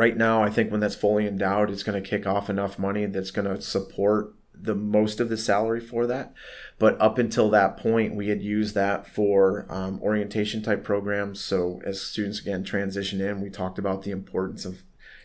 right 0.01 0.17
now 0.17 0.43
i 0.43 0.49
think 0.49 0.71
when 0.71 0.81
that's 0.81 0.95
fully 0.95 1.27
endowed 1.27 1.71
it's 1.71 1.83
going 1.83 2.01
to 2.03 2.09
kick 2.09 2.27
off 2.27 2.49
enough 2.49 2.79
money 2.79 3.05
that's 3.07 3.31
going 3.31 3.47
to 3.47 3.61
support 3.61 4.35
the 4.63 4.75
most 4.75 5.21
of 5.21 5.29
the 5.29 5.37
salary 5.37 5.81
for 5.81 6.07
that. 6.07 6.35
But 6.79 7.01
up 7.01 7.19
until 7.19 7.51
that 7.51 7.77
point 7.77 8.15
we 8.15 8.29
had 8.29 8.43
used 8.43 8.75
that 8.75 9.07
for 9.07 9.67
um, 9.69 10.01
orientation 10.03 10.63
type 10.63 10.85
programs. 10.85 11.41
So 11.41 11.81
as 11.85 12.01
students 12.01 12.41
again 12.41 12.65
transition 12.65 13.21
in 13.21 13.41
we 13.41 13.51
talked 13.51 13.79
about 13.79 14.03
the 14.03 14.11
importance 14.11 14.65
of 14.65 14.83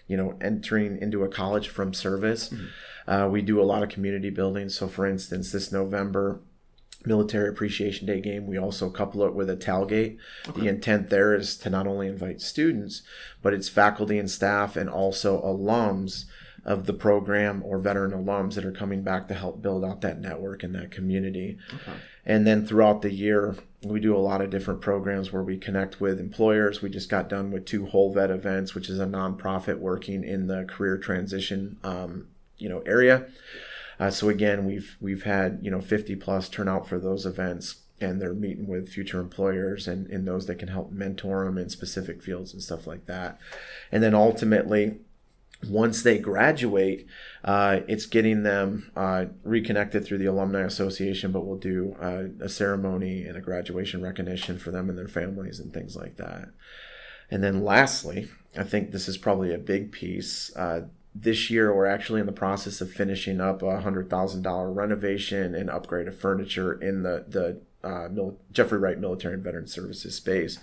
you 0.08 0.18
know 0.18 0.38
entering 0.42 0.98
into 1.02 1.24
a 1.24 1.30
college 1.30 1.70
from 1.70 1.94
service. 1.94 2.50
Mm-hmm. 2.50 3.12
uh, 3.12 3.28
we 3.28 3.42
do 3.42 3.62
a 3.62 3.66
lot 3.66 3.84
of 3.84 3.90
community 3.90 4.30
building. 4.30 4.70
So 4.70 4.88
for 4.88 5.06
instance 5.06 5.52
this 5.52 5.72
november 5.72 6.42
military 7.06 7.50
appreciation 7.50 8.08
day 8.08 8.20
game 8.20 8.46
we 8.46 8.58
also 8.58 8.90
couple 8.90 9.24
it 9.24 9.34
with 9.34 9.50
a 9.50 9.56
tailgate 9.56 10.18
okay. 10.48 10.62
the 10.62 10.68
intent 10.68 11.10
there 11.10 11.34
is 11.34 11.58
to 11.58 11.70
not 11.70 11.88
only 11.88 12.08
invite 12.08 12.42
students 12.42 13.02
but 13.42 13.54
it's 13.54 13.70
faculty 13.70 14.18
and 14.18 14.30
staff 14.30 14.76
and 14.76 14.90
also 14.90 15.42
alums 15.42 16.26
of 16.66 16.88
the 16.88 16.94
program 16.94 17.62
or 17.64 17.78
veteran 17.78 18.12
alums 18.12 18.56
that 18.56 18.66
are 18.66 18.72
coming 18.72 19.04
back 19.04 19.28
to 19.28 19.36
help 19.36 19.62
build 19.62 19.86
out 19.86 20.02
that 20.02 20.20
network 20.20 20.64
and 20.64 20.74
that 20.74 20.90
community 20.90 21.58
okay. 21.74 21.98
and 22.26 22.48
then 22.48 22.66
throughout 22.66 23.02
the 23.02 23.14
year 23.14 23.56
we 23.84 24.00
do 24.00 24.16
a 24.16 24.18
lot 24.18 24.42
of 24.42 24.50
different 24.50 24.82
programs 24.82 25.32
where 25.32 25.44
we 25.44 25.58
connect 25.58 26.02
with 26.02 26.20
employers 26.20 26.82
we 26.82 26.90
just 26.90 27.10
got 27.10 27.30
done 27.30 27.52
with 27.52 27.66
two 27.66 27.86
whole 27.86 28.12
vet 28.12 28.32
events 28.32 28.74
which 28.74 28.90
is 28.90 29.00
a 29.00 29.06
nonprofit 29.06 29.78
working 29.78 30.24
in 30.24 30.48
the 30.48 30.66
career 30.66 30.98
transition 30.98 31.78
um, 31.84 32.28
you 32.58 32.68
know 32.68 32.80
area 32.80 33.28
uh, 34.00 34.10
so 34.10 34.30
again, 34.30 34.66
we've 34.66 34.98
we've 35.00 35.24
had 35.24 35.60
you 35.62 35.72
know 35.72 35.82
50 35.82 36.16
plus 36.16 36.50
turnout 36.50 36.88
for 36.88 37.00
those 37.00 37.26
events, 37.26 37.82
and 38.02 38.22
they're 38.22 38.34
meeting 38.34 38.68
with 38.68 38.90
future 38.90 39.20
employers 39.20 39.88
and, 39.88 40.08
and 40.08 40.28
those 40.28 40.48
that 40.48 40.60
can 40.60 40.68
help 40.68 40.92
mentor 40.92 41.46
them 41.46 41.58
in 41.58 41.70
specific 41.70 42.22
fields 42.22 42.54
and 42.54 42.62
stuff 42.62 42.86
like 42.86 43.06
that. 43.06 43.40
And 43.92 44.04
then 44.04 44.14
ultimately, 44.14 44.98
once 45.70 46.04
they 46.04 46.18
graduate, 46.18 47.08
uh, 47.44 47.80
it's 47.88 48.06
getting 48.06 48.44
them 48.44 48.92
uh, 48.96 49.26
reconnected 49.44 50.06
through 50.06 50.18
the 50.18 50.26
Alumni 50.26 50.62
Association, 50.62 51.32
but 51.32 51.46
we'll 51.46 51.58
do 51.58 51.96
uh, 52.02 52.44
a 52.44 52.50
ceremony 52.50 53.26
and 53.26 53.38
a 53.38 53.42
graduation 53.42 54.02
recognition 54.02 54.60
for 54.60 54.72
them 54.72 54.90
and 54.90 54.98
their 54.98 55.08
families 55.08 55.60
and 55.60 55.74
things 55.74 55.96
like 55.96 56.18
that. 56.18 56.50
And 57.32 57.44
then 57.44 57.64
lastly, 57.64 58.30
I 58.58 58.64
think 58.64 58.92
this 58.92 59.08
is 59.08 59.18
probably 59.18 59.54
a 59.54 59.58
big 59.58 59.92
piece. 59.92 60.56
This 61.18 61.50
year 61.50 61.74
we're 61.74 61.86
actually 61.86 62.20
in 62.20 62.26
the 62.26 62.34
process 62.34 62.82
of 62.82 62.92
finishing 62.92 63.40
up 63.40 63.64
a 63.64 63.80
hundred 63.80 64.10
thousand 64.10 64.42
dollar 64.42 64.70
renovation 64.70 65.56
and 65.56 65.70
upgrade 65.70 66.10
of 66.10 66.20
furniture 66.20 66.74
in 66.74 67.04
the 67.04 67.24
the 67.28 67.62
uh, 67.88 68.10
Mil- 68.10 68.38
Jeffrey 68.52 68.80
Wright 68.80 69.00
Military 69.00 69.36
and 69.36 69.44
Veteran 69.44 69.68
Services 69.68 70.16
space. 70.16 70.60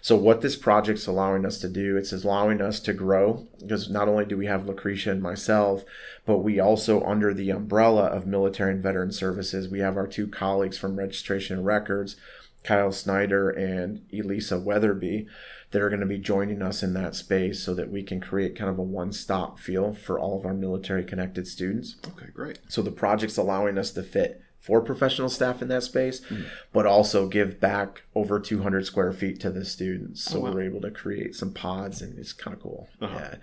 So 0.00 0.16
what 0.16 0.42
this 0.42 0.56
project's 0.56 1.06
allowing 1.06 1.46
us 1.46 1.58
to 1.60 1.68
do, 1.68 1.96
it's 1.96 2.12
allowing 2.12 2.60
us 2.60 2.78
to 2.80 2.92
grow 2.92 3.46
because 3.58 3.88
not 3.88 4.08
only 4.08 4.26
do 4.26 4.36
we 4.36 4.46
have 4.46 4.66
Lucretia 4.66 5.12
and 5.12 5.22
myself, 5.22 5.82
but 6.26 6.38
we 6.38 6.60
also 6.60 7.02
under 7.04 7.32
the 7.32 7.50
umbrella 7.50 8.06
of 8.06 8.26
Military 8.26 8.72
and 8.72 8.82
Veteran 8.82 9.12
Services, 9.12 9.68
we 9.68 9.78
have 9.78 9.96
our 9.96 10.06
two 10.06 10.26
colleagues 10.26 10.76
from 10.76 10.96
Registration 10.96 11.62
Records, 11.64 12.16
Kyle 12.64 12.92
Snyder 12.92 13.48
and 13.48 14.02
Elisa 14.12 14.58
Weatherby 14.58 15.26
that 15.74 15.82
are 15.82 15.88
going 15.88 16.00
to 16.00 16.06
be 16.06 16.18
joining 16.18 16.62
us 16.62 16.84
in 16.84 16.94
that 16.94 17.16
space 17.16 17.60
so 17.60 17.74
that 17.74 17.90
we 17.90 18.00
can 18.00 18.20
create 18.20 18.54
kind 18.54 18.70
of 18.70 18.78
a 18.78 18.82
one-stop 18.82 19.58
feel 19.58 19.92
for 19.92 20.20
all 20.20 20.38
of 20.38 20.46
our 20.46 20.54
military 20.54 21.02
connected 21.02 21.48
students. 21.48 21.96
Okay, 22.06 22.28
great. 22.32 22.60
So 22.68 22.80
the 22.80 22.92
project's 22.92 23.36
allowing 23.36 23.76
us 23.76 23.90
to 23.90 24.04
fit 24.04 24.40
four 24.60 24.80
professional 24.80 25.28
staff 25.28 25.60
in 25.60 25.66
that 25.68 25.82
space, 25.82 26.20
mm-hmm. 26.20 26.44
but 26.72 26.86
also 26.86 27.26
give 27.26 27.58
back 27.58 28.04
over 28.14 28.38
200 28.38 28.86
square 28.86 29.12
feet 29.12 29.40
to 29.40 29.50
the 29.50 29.64
students. 29.64 30.22
So 30.22 30.38
oh, 30.38 30.40
wow. 30.42 30.52
we're 30.52 30.62
able 30.62 30.80
to 30.82 30.92
create 30.92 31.34
some 31.34 31.52
pods 31.52 32.00
and 32.00 32.16
it's 32.20 32.32
kind 32.32 32.56
of 32.56 32.62
cool. 32.62 32.88
Uh-huh. 33.00 33.18
Yeah. 33.18 33.34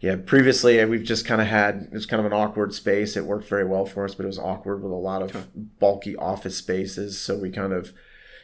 Yeah, 0.00 0.16
previously 0.16 0.80
uh, 0.80 0.86
we've 0.86 1.04
just 1.04 1.26
kind 1.26 1.42
of 1.42 1.46
had 1.46 1.88
it 1.92 1.92
was 1.92 2.06
kind 2.06 2.20
of 2.20 2.26
an 2.26 2.32
awkward 2.32 2.74
space. 2.74 3.16
It 3.16 3.26
worked 3.26 3.46
very 3.46 3.66
well 3.66 3.84
for 3.84 4.04
us, 4.06 4.14
but 4.14 4.24
it 4.24 4.28
was 4.28 4.38
awkward 4.38 4.82
with 4.82 4.90
a 4.90 4.96
lot 4.96 5.22
of 5.22 5.36
okay. 5.36 5.44
bulky 5.78 6.16
office 6.16 6.56
spaces. 6.56 7.20
So 7.20 7.36
we 7.36 7.50
kind 7.50 7.74
of 7.74 7.92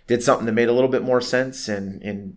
did 0.07 0.23
something 0.23 0.45
that 0.45 0.53
made 0.53 0.69
a 0.69 0.75
little 0.75 0.91
bit 0.91 1.03
more 1.03 1.23
sense 1.23 1.67
and 1.67 2.03
and 2.03 2.37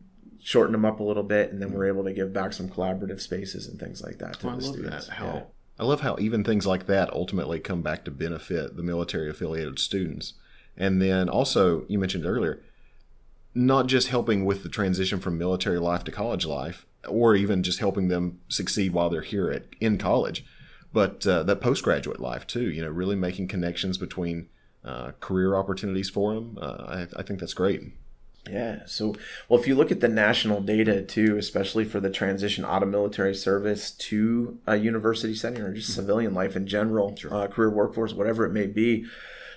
shorten 0.49 0.71
them 0.71 0.83
up 0.83 0.99
a 0.99 1.03
little 1.03 1.21
bit, 1.21 1.51
and 1.51 1.61
then 1.61 1.71
we're 1.71 1.85
able 1.85 2.03
to 2.03 2.11
give 2.11 2.33
back 2.33 2.53
some 2.53 2.67
collaborative 2.67 3.21
spaces 3.21 3.67
and 3.67 3.79
things 3.79 4.01
like 4.01 4.17
that 4.17 4.39
to 4.39 4.49
oh, 4.49 4.55
the 4.55 4.61
students. 4.63 5.05
That. 5.05 5.13
How, 5.13 5.25
yeah. 5.25 5.43
I 5.77 5.83
love 5.83 6.01
how 6.01 6.15
even 6.19 6.43
things 6.43 6.65
like 6.65 6.87
that 6.87 7.13
ultimately 7.13 7.59
come 7.59 7.83
back 7.83 8.03
to 8.05 8.11
benefit 8.11 8.75
the 8.75 8.81
military 8.81 9.29
affiliated 9.29 9.77
students. 9.77 10.33
And 10.75 10.99
then 10.99 11.29
also, 11.29 11.85
you 11.87 11.99
mentioned 11.99 12.25
earlier, 12.25 12.63
not 13.53 13.85
just 13.85 14.07
helping 14.07 14.43
with 14.43 14.63
the 14.63 14.69
transition 14.69 15.19
from 15.19 15.37
military 15.37 15.77
life 15.77 16.03
to 16.05 16.11
college 16.11 16.47
life, 16.47 16.87
or 17.07 17.35
even 17.35 17.61
just 17.61 17.77
helping 17.77 18.07
them 18.07 18.39
succeed 18.47 18.91
while 18.91 19.11
they're 19.11 19.21
here 19.21 19.51
at 19.51 19.67
in 19.79 19.99
college, 19.99 20.43
but 20.91 21.27
uh, 21.27 21.43
that 21.43 21.61
postgraduate 21.61 22.19
life 22.19 22.47
too. 22.47 22.71
You 22.71 22.81
know, 22.81 22.89
really 22.89 23.15
making 23.15 23.49
connections 23.49 23.99
between 23.99 24.49
uh, 24.83 25.11
career 25.19 25.55
opportunities 25.55 26.09
for 26.09 26.33
them. 26.33 26.57
Uh, 26.59 27.05
I, 27.15 27.19
I 27.19 27.21
think 27.21 27.39
that's 27.39 27.53
great. 27.53 27.83
Yeah. 28.51 28.79
So, 28.85 29.15
well, 29.47 29.59
if 29.59 29.67
you 29.67 29.75
look 29.75 29.91
at 29.91 29.99
the 29.99 30.07
national 30.07 30.61
data 30.61 31.01
too, 31.01 31.37
especially 31.37 31.85
for 31.85 31.99
the 31.99 32.09
transition 32.09 32.65
out 32.65 32.83
of 32.83 32.89
military 32.89 33.35
service 33.35 33.91
to 33.91 34.59
a 34.65 34.77
university 34.77 35.35
setting 35.35 35.61
or 35.61 35.73
just 35.73 35.91
mm-hmm. 35.91 36.01
civilian 36.01 36.33
life 36.33 36.55
in 36.55 36.67
general, 36.67 37.15
sure. 37.15 37.33
uh, 37.33 37.47
career 37.47 37.69
workforce, 37.69 38.13
whatever 38.13 38.45
it 38.45 38.51
may 38.51 38.65
be, 38.65 39.05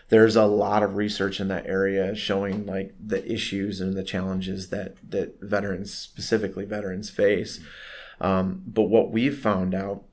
there's 0.08 0.36
a 0.36 0.44
lot 0.44 0.82
of 0.82 0.96
research 0.96 1.40
in 1.40 1.48
that 1.48 1.66
area 1.66 2.14
showing 2.14 2.66
like 2.66 2.94
the 3.02 3.30
issues 3.32 3.80
and 3.80 3.96
the 3.96 4.04
challenges 4.04 4.68
that 4.68 4.96
that 5.08 5.40
veterans, 5.40 5.92
specifically 5.92 6.66
veterans, 6.66 7.08
face. 7.08 7.60
Um, 8.20 8.62
but 8.66 8.84
what 8.84 9.10
we've 9.10 9.38
found 9.38 9.74
out 9.74 10.04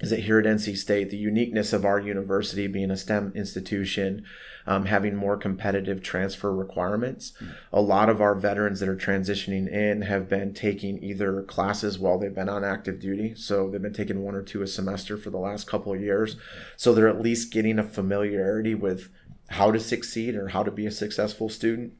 is 0.00 0.10
that 0.10 0.20
here 0.20 0.38
at 0.38 0.44
NC 0.44 0.76
State, 0.76 1.10
the 1.10 1.16
uniqueness 1.16 1.72
of 1.72 1.84
our 1.84 1.98
university 1.98 2.66
being 2.66 2.90
a 2.90 2.96
STEM 2.96 3.32
institution 3.34 4.24
um, 4.66 4.86
having 4.86 5.14
more 5.14 5.36
competitive 5.36 6.02
transfer 6.02 6.52
requirements. 6.54 7.32
Mm-hmm. 7.40 7.52
A 7.72 7.80
lot 7.80 8.08
of 8.08 8.20
our 8.20 8.34
veterans 8.34 8.80
that 8.80 8.88
are 8.88 8.96
transitioning 8.96 9.68
in 9.70 10.02
have 10.02 10.28
been 10.28 10.52
taking 10.52 11.02
either 11.02 11.42
classes 11.42 11.98
while 11.98 12.18
they've 12.18 12.34
been 12.34 12.48
on 12.48 12.64
active 12.64 13.00
duty. 13.00 13.34
So 13.36 13.70
they've 13.70 13.80
been 13.80 13.92
taking 13.92 14.22
one 14.22 14.34
or 14.34 14.42
two 14.42 14.62
a 14.62 14.66
semester 14.66 15.16
for 15.16 15.30
the 15.30 15.38
last 15.38 15.66
couple 15.66 15.94
of 15.94 16.00
years. 16.00 16.36
So 16.76 16.92
they're 16.92 17.08
at 17.08 17.22
least 17.22 17.52
getting 17.52 17.78
a 17.78 17.84
familiarity 17.84 18.74
with 18.74 19.08
how 19.50 19.70
to 19.70 19.78
succeed 19.78 20.34
or 20.34 20.48
how 20.48 20.64
to 20.64 20.70
be 20.70 20.86
a 20.86 20.90
successful 20.90 21.48
student 21.48 21.92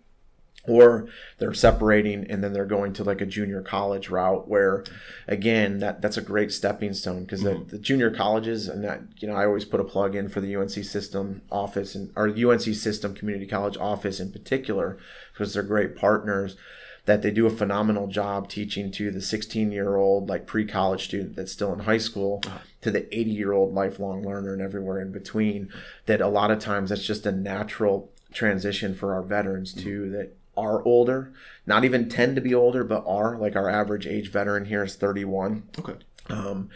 or 0.68 1.08
they're 1.38 1.54
separating 1.54 2.28
and 2.30 2.42
then 2.42 2.52
they're 2.52 2.64
going 2.64 2.92
to 2.92 3.04
like 3.04 3.20
a 3.20 3.26
junior 3.26 3.62
college 3.62 4.08
route 4.08 4.48
where 4.48 4.84
again 5.26 5.78
that 5.78 6.00
that's 6.02 6.16
a 6.16 6.22
great 6.22 6.52
stepping 6.52 6.92
stone 6.92 7.24
because 7.24 7.42
mm-hmm. 7.42 7.64
the, 7.64 7.76
the, 7.76 7.78
junior 7.78 8.10
colleges 8.10 8.68
and 8.68 8.84
that 8.84 9.00
you 9.18 9.28
know 9.28 9.34
i 9.34 9.44
always 9.44 9.64
put 9.64 9.80
a 9.80 9.84
plug 9.84 10.14
in 10.14 10.28
for 10.28 10.40
the 10.40 10.54
unc 10.54 10.70
system 10.70 11.42
office 11.50 11.94
and 11.94 12.10
our 12.16 12.28
unc 12.28 12.62
system 12.62 13.14
community 13.14 13.46
college 13.46 13.76
office 13.76 14.20
in 14.20 14.32
particular 14.32 14.98
because 15.32 15.54
they're 15.54 15.62
great 15.62 15.96
partners 15.96 16.56
that 17.06 17.22
they 17.22 17.30
do 17.30 17.46
a 17.46 17.50
phenomenal 17.50 18.08
job 18.08 18.48
teaching 18.48 18.90
to 18.90 19.10
the 19.10 19.20
16 19.20 19.72
year 19.72 19.96
old 19.96 20.28
like 20.28 20.46
pre-college 20.46 21.04
student 21.04 21.36
that's 21.36 21.52
still 21.52 21.72
in 21.72 21.80
high 21.80 21.98
school 21.98 22.42
uh-huh. 22.46 22.58
to 22.82 22.90
the 22.90 23.16
80 23.16 23.30
year 23.30 23.52
old 23.52 23.72
lifelong 23.72 24.22
learner 24.22 24.52
and 24.52 24.62
everywhere 24.62 25.00
in 25.00 25.10
between 25.12 25.70
that 26.06 26.20
a 26.20 26.28
lot 26.28 26.50
of 26.50 26.58
times 26.58 26.90
that's 26.90 27.06
just 27.06 27.24
a 27.24 27.32
natural 27.32 28.10
transition 28.32 28.94
for 28.94 29.14
our 29.14 29.22
veterans 29.22 29.72
mm-hmm. 29.72 29.84
too 29.84 30.10
that 30.10 30.36
are 30.56 30.82
older 30.84 31.32
not 31.66 31.84
even 31.84 32.08
tend 32.08 32.34
to 32.36 32.42
be 32.42 32.54
older 32.54 32.84
but 32.84 33.04
are 33.06 33.36
like 33.36 33.56
our 33.56 33.68
average 33.68 34.06
age 34.06 34.30
veteran 34.30 34.66
here 34.66 34.84
is 34.84 34.96
31 34.96 35.68
okay 35.78 35.96
um, 36.28 36.68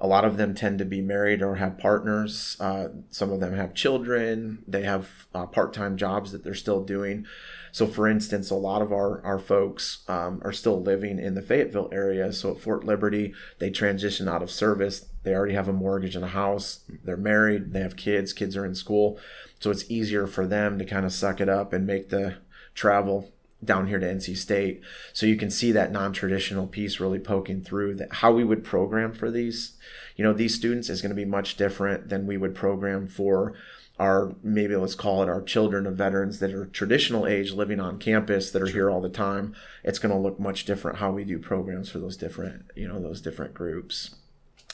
a 0.00 0.06
lot 0.06 0.24
of 0.24 0.36
them 0.36 0.54
tend 0.54 0.78
to 0.78 0.84
be 0.84 1.00
married 1.00 1.40
or 1.40 1.54
have 1.54 1.78
partners. 1.78 2.58
Uh, 2.60 2.88
some 3.10 3.30
of 3.32 3.40
them 3.40 3.54
have 3.54 3.74
children. 3.74 4.62
They 4.66 4.82
have 4.82 5.26
uh, 5.34 5.46
part 5.46 5.72
time 5.72 5.96
jobs 5.96 6.32
that 6.32 6.44
they're 6.44 6.54
still 6.54 6.82
doing. 6.82 7.26
So, 7.72 7.86
for 7.86 8.06
instance, 8.06 8.50
a 8.50 8.54
lot 8.54 8.82
of 8.82 8.92
our, 8.92 9.24
our 9.24 9.38
folks 9.38 10.04
um, 10.06 10.40
are 10.44 10.52
still 10.52 10.80
living 10.80 11.18
in 11.18 11.34
the 11.34 11.42
Fayetteville 11.42 11.88
area. 11.90 12.32
So, 12.32 12.52
at 12.52 12.60
Fort 12.60 12.84
Liberty, 12.84 13.34
they 13.58 13.70
transition 13.70 14.28
out 14.28 14.42
of 14.42 14.50
service. 14.50 15.06
They 15.22 15.34
already 15.34 15.54
have 15.54 15.68
a 15.68 15.72
mortgage 15.72 16.14
and 16.14 16.24
a 16.24 16.28
house. 16.28 16.80
They're 17.02 17.16
married. 17.16 17.72
They 17.72 17.80
have 17.80 17.96
kids. 17.96 18.32
Kids 18.32 18.56
are 18.56 18.66
in 18.66 18.74
school. 18.74 19.18
So, 19.58 19.70
it's 19.70 19.90
easier 19.90 20.26
for 20.26 20.46
them 20.46 20.78
to 20.78 20.84
kind 20.84 21.06
of 21.06 21.12
suck 21.12 21.40
it 21.40 21.48
up 21.48 21.72
and 21.72 21.86
make 21.86 22.10
the 22.10 22.36
travel 22.74 23.32
down 23.64 23.86
here 23.86 23.98
to 23.98 24.06
NC 24.06 24.36
State. 24.36 24.82
So 25.12 25.26
you 25.26 25.36
can 25.36 25.50
see 25.50 25.72
that 25.72 25.92
non-traditional 25.92 26.66
piece 26.66 27.00
really 27.00 27.18
poking 27.18 27.62
through 27.62 27.94
that 27.96 28.12
how 28.14 28.32
we 28.32 28.44
would 28.44 28.64
program 28.64 29.12
for 29.12 29.30
these, 29.30 29.76
you 30.16 30.24
know, 30.24 30.32
these 30.32 30.54
students 30.54 30.88
is 30.88 31.00
going 31.00 31.10
to 31.10 31.16
be 31.16 31.24
much 31.24 31.56
different 31.56 32.08
than 32.08 32.26
we 32.26 32.36
would 32.36 32.54
program 32.54 33.08
for 33.08 33.54
our 33.98 34.34
maybe 34.42 34.74
let's 34.74 34.96
call 34.96 35.22
it 35.22 35.28
our 35.28 35.40
children 35.40 35.86
of 35.86 35.94
veterans 35.94 36.40
that 36.40 36.52
are 36.52 36.66
traditional 36.66 37.28
age 37.28 37.52
living 37.52 37.78
on 37.78 37.98
campus 37.98 38.50
that 38.50 38.60
are 38.60 38.66
here 38.66 38.90
all 38.90 39.00
the 39.00 39.08
time. 39.08 39.54
It's 39.84 40.00
going 40.00 40.12
to 40.12 40.20
look 40.20 40.40
much 40.40 40.64
different 40.64 40.98
how 40.98 41.12
we 41.12 41.24
do 41.24 41.38
programs 41.38 41.90
for 41.90 42.00
those 42.00 42.16
different, 42.16 42.64
you 42.74 42.88
know, 42.88 43.00
those 43.00 43.20
different 43.20 43.54
groups. 43.54 44.16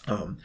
Um, 0.07 0.39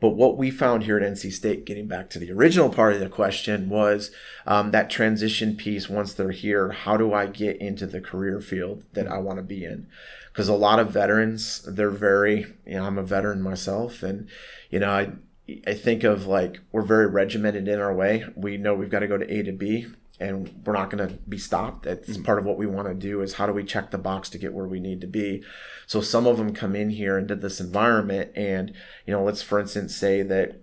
but 0.00 0.10
what 0.10 0.38
we 0.38 0.50
found 0.50 0.84
here 0.84 0.98
at 0.98 1.12
NC 1.12 1.32
State, 1.32 1.66
getting 1.66 1.86
back 1.86 2.08
to 2.10 2.18
the 2.18 2.32
original 2.32 2.70
part 2.70 2.94
of 2.94 3.00
the 3.00 3.08
question, 3.08 3.68
was 3.68 4.10
um, 4.46 4.70
that 4.70 4.90
transition 4.90 5.56
piece. 5.56 5.88
Once 5.88 6.14
they're 6.14 6.30
here, 6.30 6.72
how 6.72 6.96
do 6.96 7.12
I 7.12 7.26
get 7.26 7.58
into 7.58 7.86
the 7.86 8.00
career 8.00 8.40
field 8.40 8.84
that 8.94 9.06
I 9.06 9.18
want 9.18 9.36
to 9.36 9.42
be 9.42 9.64
in? 9.64 9.86
Because 10.32 10.48
a 10.48 10.54
lot 10.54 10.78
of 10.78 10.90
veterans, 10.90 11.62
they're 11.62 11.90
very, 11.90 12.54
you 12.66 12.74
know, 12.74 12.84
I'm 12.84 12.98
a 12.98 13.02
veteran 13.02 13.42
myself, 13.42 14.02
and 14.02 14.28
you 14.70 14.80
know, 14.80 14.90
I 14.90 15.12
I 15.66 15.74
think 15.74 16.04
of 16.04 16.26
like 16.26 16.60
we're 16.72 16.82
very 16.82 17.06
regimented 17.06 17.68
in 17.68 17.80
our 17.80 17.94
way. 17.94 18.24
We 18.34 18.56
know 18.56 18.74
we've 18.74 18.90
got 18.90 19.00
to 19.00 19.08
go 19.08 19.18
to 19.18 19.32
A 19.32 19.42
to 19.42 19.52
B 19.52 19.86
and 20.20 20.62
we're 20.64 20.74
not 20.74 20.90
going 20.90 21.08
to 21.08 21.14
be 21.28 21.38
stopped. 21.38 21.84
That's 21.84 22.10
mm-hmm. 22.10 22.22
part 22.22 22.38
of 22.38 22.44
what 22.44 22.58
we 22.58 22.66
want 22.66 22.88
to 22.88 22.94
do 22.94 23.22
is 23.22 23.34
how 23.34 23.46
do 23.46 23.52
we 23.52 23.64
check 23.64 23.90
the 23.90 23.98
box 23.98 24.28
to 24.30 24.38
get 24.38 24.52
where 24.52 24.66
we 24.66 24.78
need 24.78 25.00
to 25.00 25.06
be. 25.06 25.42
So 25.86 26.00
some 26.00 26.26
of 26.26 26.36
them 26.36 26.54
come 26.54 26.76
in 26.76 26.90
here 26.90 27.18
into 27.18 27.34
this 27.34 27.60
environment, 27.60 28.30
and 28.36 28.72
you 29.06 29.14
know, 29.14 29.24
let's 29.24 29.42
for 29.42 29.58
instance 29.58 29.96
say 29.96 30.22
that 30.22 30.60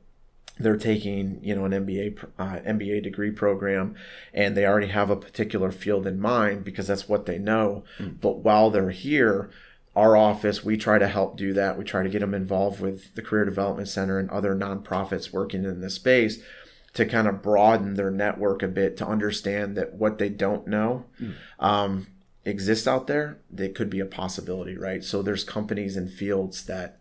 they're 0.60 0.78
taking 0.78 1.44
you 1.44 1.56
know 1.56 1.66
an 1.66 1.72
MBA 1.72 2.24
uh, 2.38 2.60
MBA 2.60 3.04
degree 3.04 3.32
program, 3.32 3.96
and 4.34 4.56
they 4.56 4.66
already 4.66 4.88
have 4.88 5.10
a 5.10 5.18
particular 5.18 5.72
field 5.72 6.06
in 6.06 6.20
mind 6.20 6.64
because 6.64 6.88
that's 6.88 7.10
what 7.10 7.26
they 7.26 7.40
know. 7.40 7.84
Mm-hmm. 7.98 8.18
But 8.22 8.38
while 8.38 8.70
they're 8.70 8.92
here, 8.92 9.50
our 9.96 10.16
office, 10.16 10.64
we 10.64 10.78
try 10.78 11.00
to 11.00 11.08
help 11.08 11.36
do 11.36 11.52
that. 11.54 11.78
We 11.78 11.84
try 11.84 12.04
to 12.04 12.10
get 12.10 12.20
them 12.20 12.36
involved 12.36 12.80
with 12.80 13.16
the 13.16 13.24
Career 13.24 13.46
Development 13.46 13.88
Center 13.88 14.20
and 14.20 14.30
other 14.30 14.56
nonprofits 14.56 15.34
working 15.34 15.66
in 15.66 15.82
this 15.82 15.96
space 15.96 16.40
to 16.98 17.06
kind 17.06 17.27
of 17.27 17.44
broaden 17.44 17.94
their 17.94 18.10
network 18.10 18.63
a 18.63 18.68
bit 18.68 18.98
to 18.98 19.08
understand 19.08 19.77
that 19.77 19.94
what 19.94 20.18
they 20.18 20.30
don't 20.30 20.66
know 20.66 21.06
mm. 21.22 21.32
um, 21.60 22.08
exists 22.44 22.88
out 22.88 23.06
there 23.06 23.38
that 23.51 23.75
could 23.75 23.88
be 23.88 24.00
a 24.00 24.06
possibility 24.06 24.75
right 24.75 25.04
so 25.04 25.22
there's 25.22 25.44
companies 25.44 25.96
and 25.96 26.12
fields 26.12 26.66
that 26.66 26.98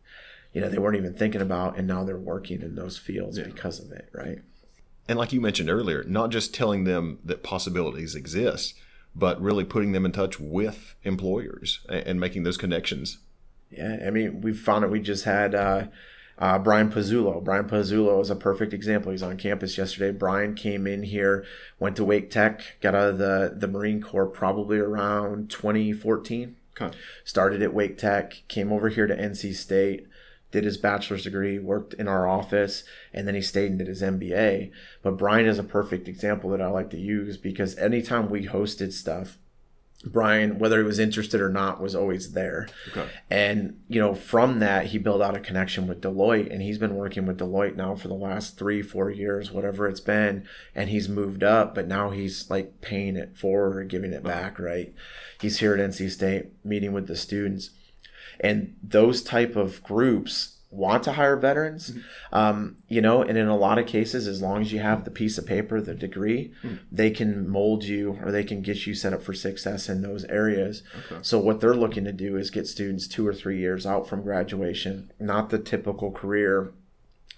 you 0.52 0.60
know 0.60 0.68
they 0.68 0.76
weren't 0.76 0.98
even 0.98 1.14
thinking 1.14 1.40
about 1.40 1.78
and 1.78 1.88
now 1.88 2.04
they're 2.04 2.18
working 2.18 2.60
in 2.60 2.74
those 2.74 2.98
fields 2.98 3.38
yeah. 3.38 3.44
because 3.44 3.80
of 3.80 3.90
it 3.90 4.10
right 4.12 4.40
and 5.08 5.18
like 5.18 5.32
you 5.32 5.40
mentioned 5.40 5.70
earlier 5.70 6.04
not 6.04 6.28
just 6.28 6.52
telling 6.52 6.84
them 6.84 7.18
that 7.24 7.42
possibilities 7.42 8.14
exist 8.14 8.74
but 9.14 9.40
really 9.40 9.64
putting 9.64 9.92
them 9.92 10.04
in 10.04 10.12
touch 10.12 10.38
with 10.38 10.94
employers 11.04 11.80
and, 11.88 12.20
making 12.20 12.42
those 12.42 12.58
connections 12.58 13.16
yeah 13.70 13.96
i 14.06 14.10
mean 14.10 14.42
we 14.42 14.52
found 14.52 14.84
it 14.84 14.90
we 14.90 15.00
just 15.00 15.24
had 15.24 15.54
uh, 15.54 15.84
uh, 16.38 16.58
Brian 16.58 16.90
Pazzulo. 16.90 17.42
Brian 17.42 17.68
Pazzulo 17.68 18.20
is 18.20 18.30
a 18.30 18.36
perfect 18.36 18.72
example. 18.72 19.12
He's 19.12 19.22
on 19.22 19.36
campus 19.36 19.78
yesterday. 19.78 20.16
Brian 20.16 20.54
came 20.54 20.86
in 20.86 21.02
here, 21.02 21.44
went 21.78 21.96
to 21.96 22.04
Wake 22.04 22.30
Tech, 22.30 22.78
got 22.80 22.94
out 22.94 23.08
of 23.10 23.18
the, 23.18 23.54
the 23.56 23.68
Marine 23.68 24.02
Corps 24.02 24.26
probably 24.26 24.78
around 24.78 25.50
2014. 25.50 26.56
Okay. 26.78 26.96
Started 27.24 27.62
at 27.62 27.72
Wake 27.72 27.96
Tech, 27.96 28.42
came 28.48 28.70
over 28.70 28.90
here 28.90 29.06
to 29.06 29.16
NC 29.16 29.54
State, 29.54 30.06
did 30.50 30.64
his 30.64 30.76
bachelor's 30.76 31.24
degree, 31.24 31.58
worked 31.58 31.94
in 31.94 32.06
our 32.06 32.28
office, 32.28 32.84
and 33.14 33.26
then 33.26 33.34
he 33.34 33.40
stayed 33.40 33.70
and 33.70 33.78
did 33.78 33.88
his 33.88 34.02
MBA. 34.02 34.70
But 35.02 35.16
Brian 35.16 35.46
is 35.46 35.58
a 35.58 35.64
perfect 35.64 36.06
example 36.06 36.50
that 36.50 36.60
I 36.60 36.68
like 36.68 36.90
to 36.90 36.98
use 36.98 37.38
because 37.38 37.78
anytime 37.78 38.28
we 38.28 38.46
hosted 38.46 38.92
stuff, 38.92 39.38
Brian, 40.04 40.58
whether 40.58 40.78
he 40.78 40.84
was 40.84 40.98
interested 40.98 41.40
or 41.40 41.48
not, 41.48 41.80
was 41.80 41.94
always 41.94 42.32
there. 42.32 42.68
Okay. 42.88 43.08
And, 43.30 43.80
you 43.88 44.00
know, 44.00 44.14
from 44.14 44.60
that, 44.60 44.86
he 44.86 44.98
built 44.98 45.22
out 45.22 45.34
a 45.34 45.40
connection 45.40 45.86
with 45.86 46.02
Deloitte, 46.02 46.52
and 46.52 46.62
he's 46.62 46.78
been 46.78 46.94
working 46.94 47.26
with 47.26 47.38
Deloitte 47.38 47.76
now 47.76 47.96
for 47.96 48.08
the 48.08 48.14
last 48.14 48.58
three, 48.58 48.82
four 48.82 49.10
years, 49.10 49.50
whatever 49.50 49.88
it's 49.88 50.00
been. 50.00 50.46
And 50.74 50.90
he's 50.90 51.08
moved 51.08 51.42
up, 51.42 51.74
but 51.74 51.88
now 51.88 52.10
he's 52.10 52.48
like 52.50 52.80
paying 52.80 53.16
it 53.16 53.36
forward 53.36 53.76
or 53.76 53.84
giving 53.84 54.12
it 54.12 54.22
back, 54.22 54.54
uh-huh. 54.54 54.64
right? 54.64 54.94
He's 55.40 55.58
here 55.58 55.74
at 55.74 55.90
NC 55.90 56.10
State 56.10 56.46
meeting 56.64 56.92
with 56.92 57.08
the 57.08 57.16
students. 57.16 57.70
And 58.38 58.76
those 58.82 59.22
type 59.22 59.56
of 59.56 59.82
groups 59.82 60.55
want 60.70 61.02
to 61.04 61.12
hire 61.12 61.36
veterans, 61.36 61.90
mm-hmm. 61.90 62.34
um, 62.34 62.76
you 62.88 63.00
know, 63.00 63.22
and 63.22 63.38
in 63.38 63.48
a 63.48 63.56
lot 63.56 63.78
of 63.78 63.86
cases, 63.86 64.26
as 64.26 64.42
long 64.42 64.60
as 64.60 64.72
you 64.72 64.80
have 64.80 65.04
the 65.04 65.10
piece 65.10 65.38
of 65.38 65.46
paper, 65.46 65.80
the 65.80 65.94
degree, 65.94 66.52
mm-hmm. 66.62 66.76
they 66.90 67.10
can 67.10 67.48
mold 67.48 67.84
you 67.84 68.18
or 68.22 68.30
they 68.30 68.44
can 68.44 68.62
get 68.62 68.86
you 68.86 68.94
set 68.94 69.12
up 69.12 69.22
for 69.22 69.32
success 69.32 69.88
in 69.88 70.02
those 70.02 70.24
areas. 70.24 70.82
Okay. 71.06 71.20
So 71.22 71.38
what 71.38 71.60
they're 71.60 71.74
looking 71.74 72.04
to 72.04 72.12
do 72.12 72.36
is 72.36 72.50
get 72.50 72.66
students 72.66 73.06
two 73.06 73.26
or 73.26 73.34
three 73.34 73.58
years 73.58 73.86
out 73.86 74.08
from 74.08 74.22
graduation, 74.22 75.12
not 75.18 75.50
the 75.50 75.58
typical 75.58 76.10
career 76.10 76.72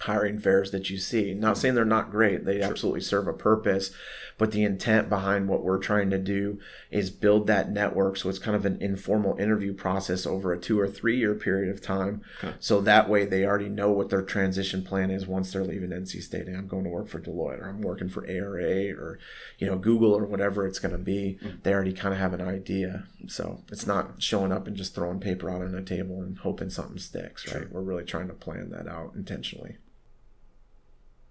hiring 0.00 0.38
fairs 0.38 0.70
that 0.70 0.90
you 0.90 0.96
see. 0.96 1.34
Not 1.34 1.58
saying 1.58 1.74
they're 1.74 1.84
not 1.84 2.10
great, 2.10 2.44
they 2.44 2.60
sure. 2.60 2.70
absolutely 2.70 3.00
serve 3.00 3.26
a 3.26 3.32
purpose, 3.32 3.90
but 4.38 4.52
the 4.52 4.62
intent 4.62 5.08
behind 5.08 5.48
what 5.48 5.64
we're 5.64 5.78
trying 5.78 6.10
to 6.10 6.18
do 6.18 6.60
is 6.90 7.10
build 7.10 7.48
that 7.48 7.70
network 7.70 8.16
so 8.16 8.28
it's 8.28 8.38
kind 8.38 8.54
of 8.56 8.64
an 8.64 8.80
informal 8.80 9.36
interview 9.38 9.74
process 9.74 10.24
over 10.24 10.52
a 10.52 10.58
2 10.58 10.78
or 10.78 10.88
3 10.88 11.18
year 11.18 11.34
period 11.34 11.74
of 11.74 11.82
time. 11.82 12.22
Okay. 12.42 12.54
So 12.60 12.80
that 12.82 13.08
way 13.08 13.24
they 13.24 13.44
already 13.44 13.68
know 13.68 13.90
what 13.90 14.10
their 14.10 14.22
transition 14.22 14.84
plan 14.84 15.10
is 15.10 15.26
once 15.26 15.52
they're 15.52 15.64
leaving 15.64 15.90
NC 15.90 16.22
State 16.22 16.46
and 16.46 16.56
I'm 16.56 16.68
going 16.68 16.84
to 16.84 16.90
work 16.90 17.08
for 17.08 17.20
Deloitte 17.20 17.60
or 17.60 17.68
I'm 17.68 17.82
working 17.82 18.08
for 18.08 18.24
ARA 18.28 18.92
or 18.92 19.18
you 19.58 19.66
know 19.66 19.78
Google 19.78 20.12
or 20.16 20.24
whatever 20.24 20.66
it's 20.66 20.78
going 20.78 20.92
to 20.92 20.98
be. 20.98 21.38
Mm-hmm. 21.42 21.58
They 21.64 21.74
already 21.74 21.92
kind 21.92 22.14
of 22.14 22.20
have 22.20 22.32
an 22.32 22.40
idea. 22.40 23.04
So 23.26 23.64
it's 23.72 23.86
not 23.86 24.22
showing 24.22 24.52
up 24.52 24.68
and 24.68 24.76
just 24.76 24.94
throwing 24.94 25.18
paper 25.18 25.50
out 25.50 25.62
on 25.62 25.74
a 25.74 25.82
table 25.82 26.22
and 26.22 26.38
hoping 26.38 26.70
something 26.70 26.98
sticks, 26.98 27.46
right? 27.48 27.62
Sure. 27.62 27.68
We're 27.72 27.82
really 27.82 28.04
trying 28.04 28.28
to 28.28 28.34
plan 28.34 28.70
that 28.70 28.86
out 28.86 29.14
intentionally. 29.16 29.78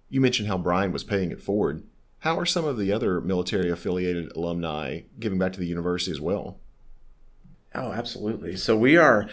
You 0.08 0.20
mentioned 0.20 0.48
how 0.48 0.58
Brian 0.58 0.92
was 0.92 1.04
paying 1.04 1.30
it 1.30 1.42
forward. 1.42 1.82
How 2.20 2.38
are 2.38 2.46
some 2.46 2.64
of 2.64 2.78
the 2.78 2.92
other 2.92 3.20
military 3.20 3.70
affiliated 3.70 4.32
alumni 4.34 5.02
giving 5.20 5.38
back 5.38 5.52
to 5.52 5.60
the 5.60 5.66
university 5.66 6.10
as 6.10 6.20
well? 6.20 6.58
Oh, 7.74 7.92
absolutely. 7.92 8.56
So 8.56 8.76
we 8.76 8.96
are. 8.96 9.28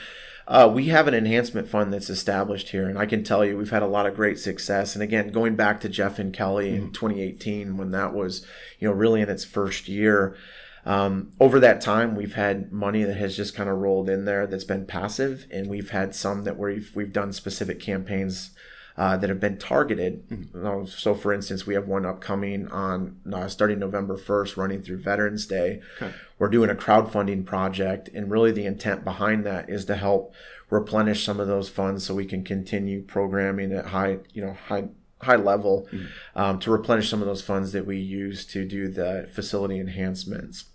Uh, 0.47 0.69
we 0.71 0.89
have 0.89 1.07
an 1.07 1.15
enhancement 1.15 1.67
fund 1.67 1.91
that's 1.91 2.09
established 2.09 2.69
here, 2.69 2.87
and 2.87 2.99
I 2.99 3.07
can 3.07 3.23
tell 3.23 3.43
you 3.43 3.57
we've 3.57 3.71
had 3.71 3.81
a 3.81 3.87
lot 3.87 4.05
of 4.05 4.15
great 4.15 4.37
success. 4.37 4.93
And 4.93 5.01
again, 5.01 5.29
going 5.29 5.55
back 5.55 5.81
to 5.81 5.89
Jeff 5.89 6.19
and 6.19 6.31
Kelly 6.31 6.71
mm-hmm. 6.71 6.85
in 6.85 6.91
2018, 6.91 7.77
when 7.77 7.89
that 7.89 8.13
was, 8.13 8.45
you 8.77 8.87
know, 8.87 8.93
really 8.93 9.21
in 9.21 9.29
its 9.29 9.43
first 9.43 9.87
year, 9.87 10.37
um, 10.85 11.31
over 11.39 11.59
that 11.59 11.81
time, 11.81 12.15
we've 12.15 12.35
had 12.35 12.71
money 12.71 13.03
that 13.03 13.17
has 13.17 13.35
just 13.35 13.55
kind 13.55 13.69
of 13.69 13.79
rolled 13.79 14.07
in 14.07 14.25
there 14.25 14.45
that's 14.45 14.63
been 14.63 14.85
passive, 14.85 15.47
and 15.49 15.67
we've 15.67 15.89
had 15.89 16.13
some 16.13 16.43
that 16.43 16.59
we've 16.59 16.91
we've 16.93 17.13
done 17.13 17.33
specific 17.33 17.79
campaigns 17.79 18.51
uh, 18.97 19.17
that 19.17 19.29
have 19.29 19.39
been 19.39 19.57
targeted. 19.57 20.27
Mm-hmm. 20.29 20.85
So, 20.85 21.13
for 21.13 21.33
instance, 21.33 21.67
we 21.67 21.73
have 21.73 21.87
one 21.87 22.05
upcoming 22.05 22.67
on 22.69 23.17
uh, 23.31 23.47
starting 23.47 23.79
November 23.79 24.17
1st, 24.17 24.57
running 24.57 24.81
through 24.81 24.99
Veterans 24.99 25.45
Day. 25.45 25.81
Okay. 25.97 26.13
We're 26.39 26.49
doing 26.49 26.69
a 26.69 26.75
crowdfunding 26.75 27.45
project, 27.45 28.09
and 28.13 28.31
really 28.31 28.51
the 28.51 28.65
intent 28.65 29.03
behind 29.03 29.45
that 29.45 29.69
is 29.69 29.85
to 29.85 29.95
help 29.95 30.33
replenish 30.69 31.25
some 31.25 31.39
of 31.39 31.47
those 31.47 31.69
funds 31.69 32.05
so 32.05 32.15
we 32.15 32.25
can 32.25 32.43
continue 32.43 33.01
programming 33.01 33.71
at 33.73 33.87
high, 33.87 34.19
you 34.33 34.45
know, 34.45 34.53
high 34.67 34.85
high 35.21 35.35
level 35.35 35.87
mm-hmm. 35.91 36.05
um, 36.39 36.59
to 36.59 36.69
replenish 36.69 37.09
some 37.09 37.21
of 37.21 37.27
those 37.27 37.41
funds 37.41 37.71
that 37.71 37.85
we 37.85 37.97
use 37.97 38.45
to 38.45 38.65
do 38.65 38.87
the 38.87 39.27
facility 39.33 39.79
enhancements. 39.79 40.65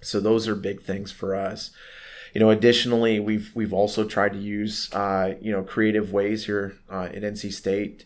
So 0.00 0.18
those 0.20 0.48
are 0.48 0.54
big 0.54 0.82
things 0.82 1.12
for 1.12 1.34
us 1.34 1.70
you 2.32 2.40
know, 2.40 2.50
additionally, 2.50 3.20
we've 3.20 3.50
we've 3.54 3.72
also 3.72 4.04
tried 4.04 4.32
to 4.32 4.38
use 4.38 4.92
uh, 4.92 5.34
you 5.40 5.52
know 5.52 5.62
creative 5.62 6.12
ways 6.12 6.46
here 6.46 6.76
uh, 6.90 7.04
at 7.04 7.22
NC 7.22 7.52
State 7.52 8.04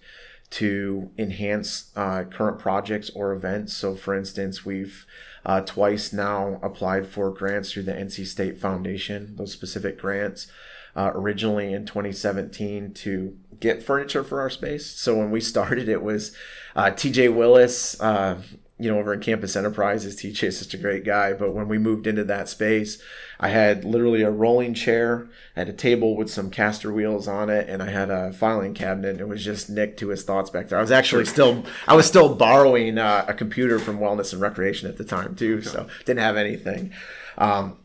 to 0.49 1.11
enhance 1.19 1.91
uh, 1.97 2.25
current 2.25 2.59
projects 2.59 3.11
or 3.11 3.33
events. 3.33 3.75
So, 3.75 3.95
for 3.95 4.15
instance, 4.15 4.65
we've 4.65 5.07
uh, 5.45 5.61
twice 5.61 6.13
now 6.13 6.59
applied 6.63 7.07
for 7.07 7.31
grants 7.31 7.73
through 7.73 7.85
the 7.85 7.93
NC 7.93 8.27
State 8.27 8.59
Foundation, 8.59 9.37
those 9.37 9.53
specific 9.53 9.99
grants. 9.99 10.47
Uh, 10.95 11.13
originally 11.15 11.75
in 11.75 11.85
2017 11.85 12.95
to 12.95 13.37
get 13.61 13.83
furniture 13.83 14.25
for 14.25 14.41
our 14.41 14.49
space. 14.49 14.87
So 14.87 15.15
when 15.15 15.31
we 15.31 15.43
started, 15.43 15.91
it 15.91 16.03
was 16.03 16.35
uh, 16.75 16.87
TJ 16.87 17.35
Willis, 17.37 18.01
uh, 18.01 18.41
you 18.79 18.91
know, 18.91 18.99
over 18.99 19.15
in 19.15 19.21
Campus 19.21 19.57
Enterprises, 19.57 20.17
TJ 20.17 20.43
is 20.45 20.59
such 20.59 20.75
a 20.75 20.79
great 20.79 21.03
guy. 21.03 21.33
But 21.33 21.55
when 21.55 21.67
we 21.67 21.79
moved 21.79 22.07
into 22.07 22.25
that 22.25 22.49
space, 22.49 22.99
I 23.41 23.49
had 23.49 23.85
literally 23.85 24.23
a 24.23 24.31
rolling 24.31 24.75
chair, 24.75 25.29
I 25.57 25.61
had 25.61 25.69
a 25.71 25.73
table 25.73 26.15
with 26.15 26.31
some 26.31 26.51
caster 26.51 26.93
wheels 26.93 27.27
on 27.27 27.49
it, 27.49 27.71
and 27.71 27.83
I 27.83 27.91
had 27.91 28.11
a 28.11 28.33
filing 28.33 28.75
cabinet. 28.75 29.19
It 29.19 29.29
was 29.29 29.43
just 29.43 29.71
Nick 29.71 29.97
to 29.99 30.09
his 30.09 30.25
thoughts 30.25 30.51
back 30.51 30.69
there. 30.69 30.79
I 30.79 30.83
was 30.83 30.91
actually 30.91 31.25
still, 31.25 31.65
I 31.89 31.97
was 31.97 32.07
still 32.07 32.35
borrowing 32.35 32.99
uh, 32.99 33.25
a 33.27 33.35
computer 33.35 33.79
from 33.79 33.99
Wellness 33.99 34.35
and 34.35 34.43
Recreation 34.43 34.89
at 34.89 34.99
the 34.99 35.05
time 35.05 35.35
too, 35.35 35.63
so 35.63 35.87
didn't 36.05 36.21
have 36.21 36.37
anything. 36.37 36.93
Um, 37.39 37.79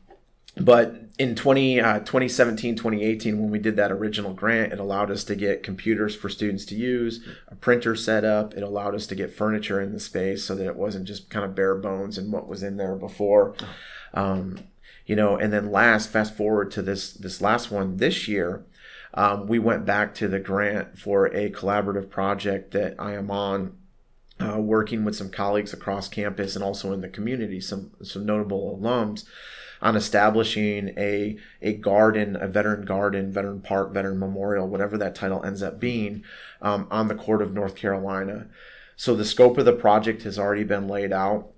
but 0.58 1.01
in 1.18 1.36
20, 1.36 1.80
uh, 1.80 2.00
2017 2.00 2.76
2018 2.76 3.40
when 3.40 3.52
we 3.52 3.60
did 3.60 3.76
that 3.76 3.92
original 3.92 4.34
grant 4.34 4.74
it 4.74 4.80
allowed 4.80 5.12
us 5.12 5.24
to 5.24 5.36
get 5.36 5.64
computers 5.64 6.16
for 6.16 6.30
students 6.30 6.66
to 6.66 6.76
use 6.76 7.26
a 7.48 7.56
printer 7.56 7.96
set 7.96 8.24
up 8.24 8.54
it 8.54 8.64
allowed 8.64 8.96
us 8.96 9.08
to 9.08 9.16
get 9.16 9.34
furniture 9.34 9.82
in 9.82 9.94
the 9.94 10.00
space 10.00 10.44
so 10.44 10.56
that 10.56 10.66
it 10.66 10.76
wasn't 10.76 11.06
just 11.06 11.30
kind 11.30 11.46
of 11.46 11.56
bare 11.56 11.76
bones 11.76 12.18
and 12.18 12.32
what 12.32 12.48
was 12.48 12.64
in 12.64 12.78
there 12.78 12.96
before. 12.96 13.56
Um, 14.14 14.60
you 15.06 15.16
know 15.16 15.36
and 15.36 15.52
then 15.52 15.72
last 15.72 16.10
fast 16.10 16.36
forward 16.36 16.72
to 16.72 16.82
this 16.82 17.12
this 17.14 17.42
last 17.42 17.72
one 17.72 17.98
this 17.98 18.28
year 18.28 18.66
um, 19.14 19.46
we 19.46 19.60
went 19.60 19.86
back 19.86 20.16
to 20.16 20.30
the 20.30 20.40
grant 20.40 20.98
for 20.98 21.26
a 21.28 21.50
collaborative 21.50 22.10
project 22.10 22.72
that 22.72 22.96
i 22.98 23.14
am 23.14 23.30
on 23.30 23.76
uh, 24.40 24.58
working 24.58 25.04
with 25.04 25.16
some 25.16 25.30
colleagues 25.30 25.74
across 25.74 26.08
campus 26.08 26.56
and 26.56 26.64
also 26.64 26.94
in 26.94 27.02
the 27.02 27.10
community 27.10 27.60
some 27.60 27.92
some 28.02 28.26
notable 28.26 28.80
alums 28.80 29.26
on 29.82 29.96
establishing 29.96 30.94
a 30.98 31.38
a 31.62 31.74
garden, 31.74 32.38
a 32.40 32.48
veteran 32.48 32.86
garden, 32.86 33.32
veteran 33.32 33.62
park, 33.62 33.94
veteran 33.94 34.20
memorial, 34.20 34.68
whatever 34.68 34.98
that 34.98 35.16
title 35.16 35.44
ends 35.44 35.64
up 35.64 35.80
being, 35.80 36.24
um, 36.62 36.88
on 36.92 37.08
the 37.08 37.16
court 37.16 37.42
of 37.42 37.54
North 37.54 37.76
Carolina. 37.76 38.48
So 38.96 39.16
the 39.16 39.26
scope 39.26 39.58
of 39.58 39.66
the 39.66 39.74
project 39.74 40.24
has 40.24 40.38
already 40.38 40.64
been 40.64 40.88
laid 40.88 41.12
out, 41.12 41.52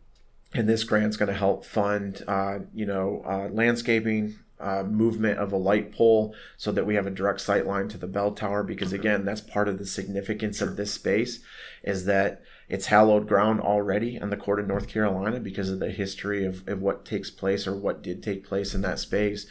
and 0.54 0.68
this 0.70 0.84
grant's 0.84 1.18
going 1.18 1.28
to 1.28 1.38
help 1.38 1.66
fund, 1.66 2.24
uh, 2.28 2.60
you 2.74 2.86
know, 2.86 3.22
uh, 3.26 3.50
landscaping, 3.52 4.36
uh, 4.64 4.84
movement 4.84 5.38
of 5.40 5.52
a 5.52 5.58
light 5.58 5.92
pole 5.92 6.34
so 6.56 6.72
that 6.72 6.86
we 6.86 6.96
have 6.96 7.06
a 7.06 7.12
direct 7.12 7.42
sight 7.42 7.68
line 7.68 7.90
to 7.90 7.98
the 7.98 8.08
bell 8.08 8.32
tower 8.32 8.64
because 8.64 8.94
again 8.94 9.26
that's 9.26 9.42
part 9.42 9.68
of 9.68 9.78
the 9.78 9.86
significance 9.86 10.62
of 10.62 10.78
this 10.78 10.94
space 10.94 11.42
is 11.84 12.06
that 12.06 12.42
it's 12.74 12.88
hallowed 12.88 13.28
ground 13.28 13.62
already 13.62 14.20
on 14.20 14.32
the 14.32 14.36
court 14.36 14.60
of 14.60 14.66
north 14.66 14.88
carolina 14.88 15.40
because 15.40 15.70
of 15.70 15.80
the 15.80 15.92
history 15.92 16.44
of, 16.44 16.68
of 16.68 16.82
what 16.82 17.06
takes 17.06 17.30
place 17.30 17.68
or 17.68 17.76
what 17.76 18.02
did 18.02 18.24
take 18.24 18.44
place 18.44 18.74
in 18.74 18.82
that 18.82 18.98
space. 18.98 19.46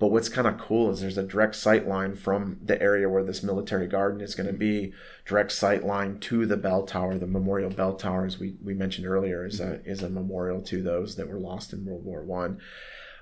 But 0.00 0.08
what's 0.08 0.28
kind 0.28 0.48
of 0.48 0.58
cool 0.58 0.90
is 0.90 1.00
there's 1.00 1.16
a 1.16 1.22
direct 1.22 1.54
sight 1.54 1.86
line 1.86 2.16
from 2.16 2.58
the 2.60 2.82
area 2.82 3.08
where 3.08 3.22
this 3.22 3.44
military 3.44 3.86
garden 3.86 4.20
is 4.20 4.34
going 4.34 4.48
to 4.48 4.52
be. 4.52 4.92
Direct 5.24 5.52
sight 5.52 5.84
line 5.84 6.18
to 6.18 6.46
the 6.46 6.56
bell 6.56 6.84
tower 6.84 7.16
the 7.16 7.28
memorial 7.28 7.70
bell 7.70 7.94
tower 7.94 8.26
as 8.26 8.40
we, 8.40 8.56
we 8.60 8.74
mentioned 8.74 9.06
earlier 9.06 9.46
is 9.46 9.60
a 9.60 9.80
is 9.88 10.02
a 10.02 10.10
memorial 10.10 10.60
to 10.62 10.82
those 10.82 11.14
that 11.14 11.28
were 11.28 11.38
lost 11.38 11.72
in 11.72 11.84
world 11.84 12.04
war 12.04 12.24
one. 12.24 12.60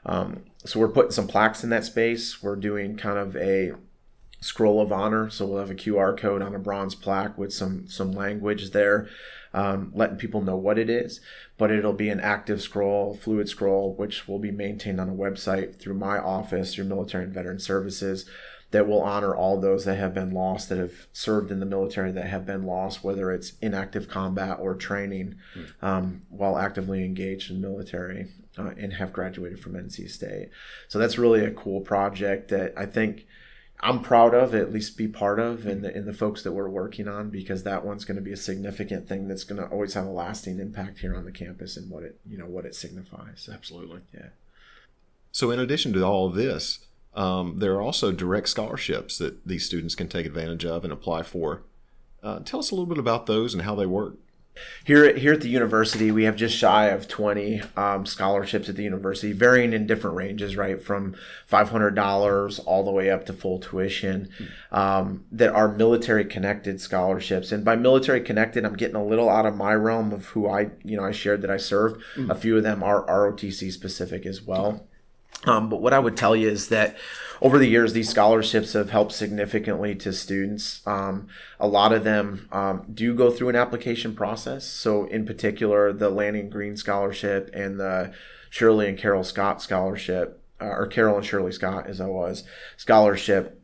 Um, 0.06 0.44
so 0.64 0.80
we're 0.80 0.88
putting 0.88 1.12
some 1.12 1.28
plaques 1.28 1.62
in 1.62 1.68
that 1.68 1.84
space. 1.84 2.42
We're 2.42 2.56
doing 2.56 2.96
kind 2.96 3.18
of 3.18 3.36
a 3.36 3.72
scroll 4.42 4.80
of 4.80 4.92
honor. 4.92 5.30
So 5.30 5.46
we'll 5.46 5.60
have 5.60 5.70
a 5.70 5.74
QR 5.74 6.18
code 6.18 6.42
on 6.42 6.54
a 6.54 6.58
bronze 6.58 6.94
plaque 6.94 7.38
with 7.38 7.52
some 7.52 7.86
some 7.86 8.12
language 8.12 8.72
there, 8.72 9.08
um, 9.54 9.92
letting 9.94 10.16
people 10.16 10.42
know 10.42 10.56
what 10.56 10.78
it 10.78 10.90
is. 10.90 11.20
But 11.56 11.70
it'll 11.70 11.92
be 11.92 12.08
an 12.08 12.20
active 12.20 12.60
scroll, 12.60 13.14
fluid 13.14 13.48
scroll, 13.48 13.94
which 13.94 14.26
will 14.26 14.40
be 14.40 14.50
maintained 14.50 15.00
on 15.00 15.08
a 15.08 15.14
website 15.14 15.78
through 15.78 15.94
my 15.94 16.18
office, 16.18 16.74
through 16.74 16.84
Military 16.84 17.24
and 17.24 17.32
Veteran 17.32 17.60
Services, 17.60 18.28
that 18.72 18.88
will 18.88 19.02
honor 19.02 19.34
all 19.34 19.60
those 19.60 19.84
that 19.84 19.96
have 19.96 20.12
been 20.12 20.32
lost, 20.32 20.68
that 20.70 20.78
have 20.78 21.06
served 21.12 21.52
in 21.52 21.60
the 21.60 21.66
military, 21.66 22.10
that 22.10 22.26
have 22.26 22.44
been 22.44 22.64
lost, 22.64 23.04
whether 23.04 23.30
it's 23.30 23.52
in 23.62 23.74
active 23.74 24.08
combat 24.08 24.58
or 24.58 24.74
training 24.74 25.36
mm. 25.54 25.70
um, 25.86 26.22
while 26.30 26.58
actively 26.58 27.04
engaged 27.04 27.50
in 27.50 27.60
military 27.60 28.28
uh, 28.58 28.70
and 28.76 28.94
have 28.94 29.12
graduated 29.12 29.60
from 29.60 29.74
NC 29.74 30.10
State. 30.10 30.48
So 30.88 30.98
that's 30.98 31.18
really 31.18 31.44
a 31.44 31.50
cool 31.50 31.82
project 31.82 32.48
that 32.48 32.72
I 32.76 32.86
think 32.86 33.26
I'm 33.82 34.00
proud 34.00 34.32
of, 34.32 34.54
at 34.54 34.72
least 34.72 34.96
be 34.96 35.08
part 35.08 35.40
of, 35.40 35.66
and 35.66 35.82
the, 35.82 35.92
and 35.92 36.06
the 36.06 36.12
folks 36.12 36.42
that 36.44 36.52
we're 36.52 36.68
working 36.68 37.08
on, 37.08 37.30
because 37.30 37.64
that 37.64 37.84
one's 37.84 38.04
going 38.04 38.16
to 38.16 38.22
be 38.22 38.32
a 38.32 38.36
significant 38.36 39.08
thing 39.08 39.26
that's 39.26 39.42
going 39.42 39.60
to 39.60 39.66
always 39.68 39.94
have 39.94 40.06
a 40.06 40.10
lasting 40.10 40.60
impact 40.60 41.00
here 41.00 41.16
on 41.16 41.24
the 41.24 41.32
campus 41.32 41.76
and 41.76 41.90
what 41.90 42.04
it 42.04 42.20
you 42.28 42.38
know 42.38 42.46
what 42.46 42.64
it 42.64 42.74
signifies. 42.74 43.48
Absolutely, 43.52 44.00
yeah. 44.14 44.28
So 45.32 45.50
in 45.50 45.58
addition 45.58 45.92
to 45.94 46.04
all 46.04 46.26
of 46.26 46.34
this, 46.34 46.80
um, 47.14 47.58
there 47.58 47.74
are 47.74 47.82
also 47.82 48.12
direct 48.12 48.48
scholarships 48.48 49.18
that 49.18 49.46
these 49.46 49.66
students 49.66 49.94
can 49.94 50.08
take 50.08 50.26
advantage 50.26 50.64
of 50.64 50.84
and 50.84 50.92
apply 50.92 51.22
for. 51.22 51.62
Uh, 52.22 52.38
tell 52.40 52.60
us 52.60 52.70
a 52.70 52.74
little 52.74 52.86
bit 52.86 52.98
about 52.98 53.26
those 53.26 53.52
and 53.52 53.64
how 53.64 53.74
they 53.74 53.86
work. 53.86 54.14
Here, 54.84 55.04
at, 55.04 55.18
here 55.18 55.32
at 55.32 55.40
the 55.40 55.48
university, 55.48 56.10
we 56.10 56.24
have 56.24 56.36
just 56.36 56.56
shy 56.56 56.86
of 56.86 57.08
20 57.08 57.62
um, 57.76 58.04
scholarships 58.04 58.68
at 58.68 58.76
the 58.76 58.82
university, 58.82 59.32
varying 59.32 59.72
in 59.72 59.86
different 59.86 60.16
ranges, 60.16 60.56
right? 60.56 60.82
From 60.82 61.14
$500 61.50 62.60
all 62.66 62.84
the 62.84 62.90
way 62.90 63.10
up 63.10 63.24
to 63.26 63.32
full 63.32 63.58
tuition, 63.58 64.28
um, 64.70 65.24
that 65.32 65.52
are 65.54 65.68
military 65.68 66.24
connected 66.24 66.80
scholarships. 66.80 67.50
And 67.50 67.64
by 67.64 67.76
military 67.76 68.20
connected, 68.20 68.64
I'm 68.64 68.76
getting 68.76 68.96
a 68.96 69.04
little 69.04 69.30
out 69.30 69.46
of 69.46 69.56
my 69.56 69.74
realm 69.74 70.12
of 70.12 70.26
who 70.26 70.48
I, 70.48 70.70
you 70.84 70.96
know, 70.96 71.04
I 71.04 71.12
shared 71.12 71.42
that 71.42 71.50
I 71.50 71.56
served. 71.56 72.02
Mm-hmm. 72.16 72.30
A 72.30 72.34
few 72.34 72.56
of 72.56 72.62
them 72.62 72.82
are 72.82 73.06
ROTC 73.06 73.72
specific 73.72 74.26
as 74.26 74.42
well. 74.42 74.86
Um, 75.44 75.68
but 75.68 75.80
what 75.80 75.92
I 75.92 75.98
would 75.98 76.16
tell 76.16 76.36
you 76.36 76.48
is 76.48 76.68
that 76.68 76.96
over 77.40 77.58
the 77.58 77.66
years, 77.66 77.92
these 77.92 78.08
scholarships 78.08 78.74
have 78.74 78.90
helped 78.90 79.12
significantly 79.12 79.96
to 79.96 80.12
students. 80.12 80.80
Um, 80.86 81.26
a 81.58 81.66
lot 81.66 81.92
of 81.92 82.04
them 82.04 82.48
um, 82.52 82.86
do 82.94 83.14
go 83.14 83.32
through 83.32 83.48
an 83.48 83.56
application 83.56 84.14
process. 84.14 84.64
So, 84.64 85.06
in 85.06 85.26
particular, 85.26 85.92
the 85.92 86.08
Lanning 86.08 86.48
Green 86.48 86.76
Scholarship 86.76 87.50
and 87.52 87.80
the 87.80 88.12
Shirley 88.48 88.88
and 88.88 88.96
Carol 88.96 89.24
Scott 89.24 89.60
Scholarship, 89.60 90.40
uh, 90.60 90.66
or 90.66 90.86
Carol 90.86 91.16
and 91.16 91.26
Shirley 91.26 91.50
Scott, 91.50 91.88
as 91.88 92.00
I 92.00 92.06
was, 92.06 92.44
scholarship. 92.76 93.58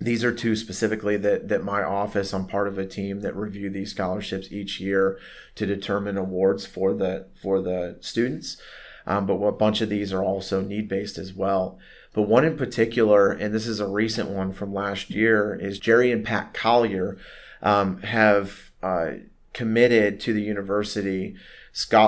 These 0.00 0.24
are 0.24 0.34
two 0.34 0.54
specifically 0.54 1.16
that, 1.18 1.48
that 1.48 1.64
my 1.64 1.82
office, 1.82 2.34
I'm 2.34 2.46
part 2.46 2.68
of 2.68 2.76
a 2.76 2.84
team 2.84 3.20
that 3.20 3.34
review 3.34 3.70
these 3.70 3.92
scholarships 3.92 4.52
each 4.52 4.80
year 4.80 5.18
to 5.54 5.64
determine 5.64 6.18
awards 6.18 6.66
for 6.66 6.92
the 6.92 7.28
for 7.40 7.62
the 7.62 7.96
students. 8.00 8.58
Um, 9.06 9.26
but 9.26 9.34
a 9.34 9.52
bunch 9.52 9.80
of 9.80 9.88
these 9.88 10.12
are 10.12 10.22
also 10.22 10.62
need 10.62 10.88
based 10.88 11.18
as 11.18 11.32
well. 11.32 11.78
But 12.12 12.22
one 12.22 12.44
in 12.44 12.56
particular, 12.56 13.30
and 13.30 13.54
this 13.54 13.66
is 13.66 13.80
a 13.80 13.88
recent 13.88 14.30
one 14.30 14.52
from 14.52 14.72
last 14.72 15.10
year, 15.10 15.54
is 15.54 15.78
Jerry 15.78 16.10
and 16.12 16.24
Pat 16.24 16.54
Collier 16.54 17.18
um, 17.62 18.00
have 18.02 18.70
uh, 18.82 19.12
committed 19.52 20.20
to 20.20 20.32
the 20.32 20.42
university 20.42 21.36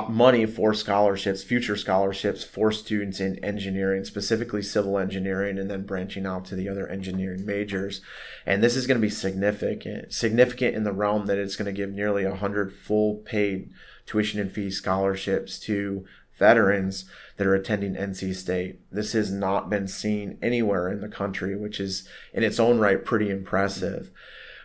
money 0.09 0.47
for 0.47 0.73
scholarships, 0.73 1.43
future 1.43 1.77
scholarships 1.77 2.45
for 2.45 2.71
students 2.71 3.19
in 3.19 3.45
engineering, 3.45 4.05
specifically 4.05 4.63
civil 4.63 4.97
engineering, 4.97 5.59
and 5.59 5.69
then 5.69 5.85
branching 5.85 6.25
out 6.25 6.45
to 6.45 6.55
the 6.55 6.69
other 6.69 6.87
engineering 6.87 7.45
majors. 7.45 8.01
And 8.45 8.63
this 8.63 8.77
is 8.77 8.87
going 8.87 9.01
to 9.01 9.05
be 9.05 9.11
significant, 9.11 10.13
significant 10.13 10.77
in 10.77 10.85
the 10.85 10.93
realm 10.93 11.27
that 11.27 11.39
it's 11.39 11.57
going 11.57 11.67
to 11.67 11.73
give 11.73 11.91
nearly 11.91 12.25
100 12.25 12.73
full 12.73 13.17
paid 13.17 13.71
tuition 14.07 14.39
and 14.39 14.53
fee 14.53 14.71
scholarships 14.71 15.59
to 15.59 16.05
veterans 16.39 17.05
that 17.37 17.47
are 17.47 17.55
attending 17.55 17.95
NC 17.95 18.35
State. 18.35 18.81
This 18.91 19.13
has 19.13 19.31
not 19.31 19.71
been 19.71 19.89
seen 19.89 20.39
anywhere 20.43 20.91
in 20.91 21.01
the 21.01 21.09
country, 21.09 21.57
which 21.57 21.81
is 21.81 22.09
in 22.33 22.43
its 22.43 22.61
own 22.61 22.79
right 22.79 23.05
pretty 23.05 23.31
impressive. 23.31 24.11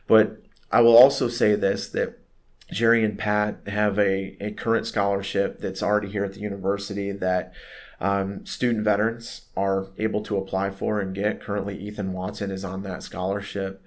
But 0.07 0.41
I 0.71 0.81
will 0.81 0.97
also 0.97 1.27
say 1.27 1.55
this 1.55 1.89
that 1.89 2.19
Jerry 2.71 3.03
and 3.03 3.19
Pat 3.19 3.59
have 3.67 3.99
a, 3.99 4.37
a 4.39 4.51
current 4.51 4.87
scholarship 4.87 5.59
that's 5.59 5.83
already 5.83 6.09
here 6.09 6.23
at 6.23 6.33
the 6.33 6.39
university 6.39 7.11
that 7.11 7.53
um, 7.99 8.45
student 8.45 8.83
veterans 8.83 9.43
are 9.55 9.89
able 9.97 10.21
to 10.23 10.37
apply 10.37 10.71
for 10.71 10.99
and 10.99 11.13
get. 11.13 11.41
Currently, 11.41 11.77
Ethan 11.77 12.13
Watson 12.13 12.49
is 12.49 12.65
on 12.65 12.83
that 12.83 13.03
scholarship. 13.03 13.83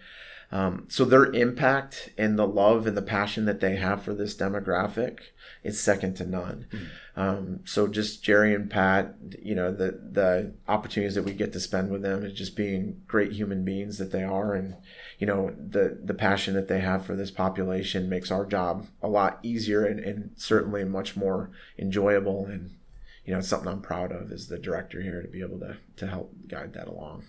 Um, 0.55 0.87
so 0.89 1.05
their 1.05 1.33
impact 1.33 2.11
and 2.17 2.39
the 2.39 2.47
love 2.47 2.87
and 2.87 2.97
the 2.97 3.03
passion 3.03 3.45
that 3.47 3.59
they 3.59 3.75
have 3.75 4.05
for 4.05 4.15
this 4.15 4.37
demographic 4.37 5.19
is 5.65 5.83
second 5.83 6.15
to 6.19 6.25
none. 6.25 6.67
Mm-hmm. 6.71 7.21
Um, 7.21 7.61
so 7.65 7.89
just 7.89 8.23
Jerry 8.23 8.55
and 8.55 8.71
Pat, 8.71 9.17
you 9.43 9.57
know, 9.57 9.73
the 9.73 9.99
the 10.13 10.55
opportunities 10.69 11.17
that 11.17 11.25
we 11.25 11.33
get 11.33 11.53
to 11.55 11.61
spend 11.61 11.91
with 11.91 12.03
them 12.03 12.25
is 12.25 12.35
just 12.35 12.55
being 12.55 13.03
great 13.09 13.33
human 13.33 13.65
beings 13.65 13.99
that 13.99 14.13
they 14.13 14.23
are, 14.23 14.55
and 14.55 14.77
you 15.19 15.27
know 15.27 15.53
the 15.59 15.99
the 16.01 16.15
passion 16.15 16.55
that 16.55 16.69
they 16.69 16.79
have 16.79 17.05
for 17.05 17.17
this 17.17 17.33
population 17.33 18.09
makes 18.09 18.31
our 18.31 18.47
job 18.47 18.87
a 19.03 19.09
lot 19.09 19.41
easier 19.43 19.85
and, 19.85 19.99
and 19.99 20.31
certainly 20.37 20.85
much 20.85 21.17
more 21.17 21.51
enjoyable. 21.77 22.47
And 22.47 22.77
you 23.25 23.33
know, 23.33 23.41
it's 23.41 23.49
something 23.49 23.69
I'm 23.69 23.83
proud 23.83 24.13
of 24.13 24.31
as 24.31 24.47
the 24.47 24.59
director 24.59 25.01
here 25.01 25.21
to 25.21 25.27
be 25.27 25.41
able 25.41 25.59
to 25.59 25.79
to 25.97 26.07
help 26.07 26.33
guide 26.47 26.75
that 26.75 26.87
along. 26.87 27.25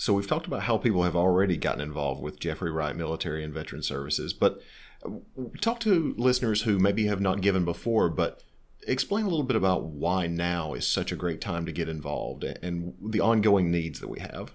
So 0.00 0.14
we've 0.14 0.26
talked 0.26 0.46
about 0.46 0.62
how 0.62 0.78
people 0.78 1.02
have 1.02 1.14
already 1.14 1.58
gotten 1.58 1.82
involved 1.82 2.22
with 2.22 2.40
Jeffrey 2.40 2.70
Wright 2.70 2.96
Military 2.96 3.44
and 3.44 3.52
Veteran 3.52 3.82
Services, 3.82 4.32
but 4.32 4.62
uh, 5.04 5.10
talk 5.60 5.78
to 5.80 6.14
listeners 6.16 6.62
who 6.62 6.78
maybe 6.78 7.04
have 7.04 7.20
not 7.20 7.42
given 7.42 7.66
before, 7.66 8.08
but 8.08 8.42
explain 8.88 9.26
a 9.26 9.28
little 9.28 9.44
bit 9.44 9.58
about 9.58 9.84
why 9.84 10.26
now 10.26 10.72
is 10.72 10.86
such 10.86 11.12
a 11.12 11.16
great 11.16 11.38
time 11.38 11.66
to 11.66 11.72
get 11.72 11.86
involved 11.86 12.44
and 12.44 12.94
the 13.10 13.20
ongoing 13.20 13.70
needs 13.70 14.00
that 14.00 14.08
we 14.08 14.20
have 14.20 14.54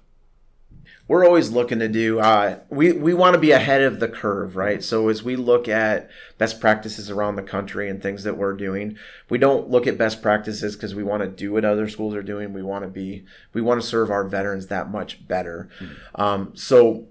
we're 1.08 1.26
always 1.26 1.52
looking 1.52 1.80
to 1.80 1.88
do 1.88 2.20
uh, 2.20 2.60
we, 2.70 2.92
we 2.92 3.14
want 3.14 3.34
to 3.34 3.40
be 3.40 3.52
ahead 3.52 3.82
of 3.82 4.00
the 4.00 4.08
curve 4.08 4.56
right? 4.56 4.84
So 4.84 5.10
as 5.10 5.24
we 5.24 5.36
look 5.36 5.68
at 5.68 6.10
best 6.38 6.60
practices 6.60 7.10
around 7.10 7.36
the 7.36 7.44
country 7.44 7.90
and 7.90 8.02
things 8.02 8.24
that 8.24 8.38
we're 8.38 8.56
doing 8.56 8.98
we 9.30 9.38
don't 9.38 9.70
look 9.70 9.88
at 9.88 9.98
best 9.98 10.22
practices 10.22 10.76
because 10.76 10.94
we 10.94 11.04
want 11.04 11.24
to 11.24 11.30
do 11.30 11.52
what 11.52 11.66
other 11.66 11.90
schools 11.90 12.16
are 12.16 12.24
doing. 12.24 12.54
We 12.54 12.64
want 12.64 12.84
to 12.84 12.90
be 12.90 13.26
we 13.54 13.62
want 13.62 13.82
to 13.82 13.88
serve 13.88 14.10
our 14.10 14.28
veterans 14.28 14.68
that 14.68 14.90
much 14.90 15.28
better. 15.28 15.70
Mm-hmm. 15.80 16.22
um, 16.22 16.52
so 16.56 17.08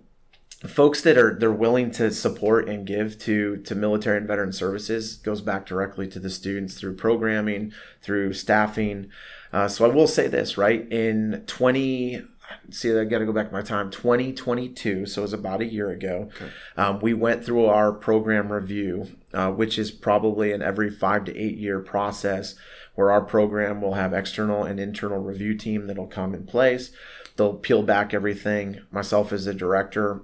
folks 0.67 1.03
that 1.03 1.19
are 1.19 1.35
they're 1.39 1.53
willing 1.53 1.91
to 1.91 2.11
support 2.11 2.69
and 2.69 2.87
give 2.87 3.19
to 3.19 3.59
to 3.59 3.75
military 3.75 4.19
and 4.19 4.27
veteran 4.27 4.53
services 4.53 5.17
goes 5.17 5.41
back 5.41 5.67
directly 5.67 6.09
to 6.09 6.19
the 6.19 6.31
students 6.31 6.75
through 6.75 6.95
programming 6.95 7.73
through 8.01 8.33
staffing. 8.33 9.11
Uh, 9.53 9.69
so 9.69 9.85
i 9.85 9.89
will 9.89 10.07
say 10.09 10.27
this 10.27 10.57
right? 10.57 10.91
In 10.91 11.45
20 11.47 12.23
see 12.71 12.97
i 12.97 13.05
got 13.05 13.19
to 13.19 13.27
go 13.27 13.33
back 13.33 13.53
my 13.53 13.63
time. 13.63 13.91
2022 13.91 15.07
so 15.07 15.21
it 15.21 15.23
was 15.23 15.33
about 15.33 15.61
a 15.61 15.67
year 15.67 15.91
ago. 15.91 16.31
Okay. 16.37 16.51
um, 16.77 17.01
we 17.01 17.15
went 17.15 17.45
through 17.45 17.67
our 17.67 17.93
program 17.93 18.53
review 18.53 19.09
uh, 19.33 19.51
which 19.51 19.79
is 19.79 19.91
probably 19.91 20.53
an 20.53 20.63
every 20.63 20.91
five 20.91 21.25
to 21.25 21.37
eight 21.37 21.59
year 21.59 21.81
process 21.81 22.55
where 22.95 23.11
our 23.11 23.23
program 23.23 23.81
will 23.81 23.95
have 23.95 24.13
external 24.13 24.65
and 24.65 24.79
internal 24.79 25.19
review 25.19 25.57
team 25.57 25.87
that'll 25.87 26.07
come 26.07 26.35
in 26.35 26.47
place. 26.47 26.93
They'll 27.37 27.55
peel 27.55 27.83
back 27.83 28.15
everything. 28.15 28.83
Myself 28.93 29.33
as 29.33 29.47
a 29.47 29.55
director 29.55 30.23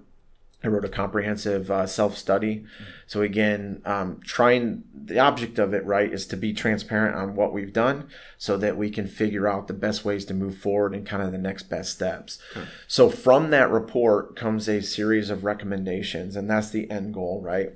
I 0.63 0.69
wrote 0.69 0.85
a 0.85 0.91
comprehensive 0.91 1.71
uh, 1.71 1.87
self 1.87 2.19
study. 2.19 2.65
So, 3.07 3.23
again, 3.23 3.81
um, 3.87 4.21
trying 4.23 4.85
the 4.95 5.19
object 5.19 5.59
of 5.59 5.73
it, 5.73 5.85
right, 5.87 6.13
is 6.13 6.27
to 6.27 6.37
be 6.37 6.53
transparent 6.53 7.17
on 7.17 7.35
what 7.35 7.53
we've 7.53 7.73
done 7.73 8.09
so 8.37 8.57
that 8.59 8.77
we 8.77 8.91
can 8.91 9.07
figure 9.07 9.49
out 9.49 9.69
the 9.69 9.75
best 9.75 10.05
ways 10.05 10.25
to 10.27 10.35
move 10.35 10.59
forward 10.59 10.95
and 10.95 11.07
kind 11.07 11.23
of 11.23 11.33
the 11.33 11.39
next 11.39 11.65
best 11.65 11.93
steps. 11.93 12.39
Okay. 12.55 12.67
So, 12.87 13.09
from 13.09 13.51
that 13.51 13.71
report 13.71 14.37
comes 14.37 14.69
a 14.69 14.83
series 14.83 15.31
of 15.31 15.45
recommendations, 15.45 16.37
and 16.37 16.51
that's 16.51 16.71
the 16.71 16.91
end 16.91 17.15
goal, 17.15 17.41
right? 17.41 17.73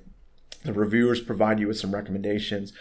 The 0.64 0.72
reviewers 0.72 1.20
provide 1.20 1.60
you 1.60 1.68
with 1.68 1.78
some 1.78 1.94
recommendations. 1.94 2.72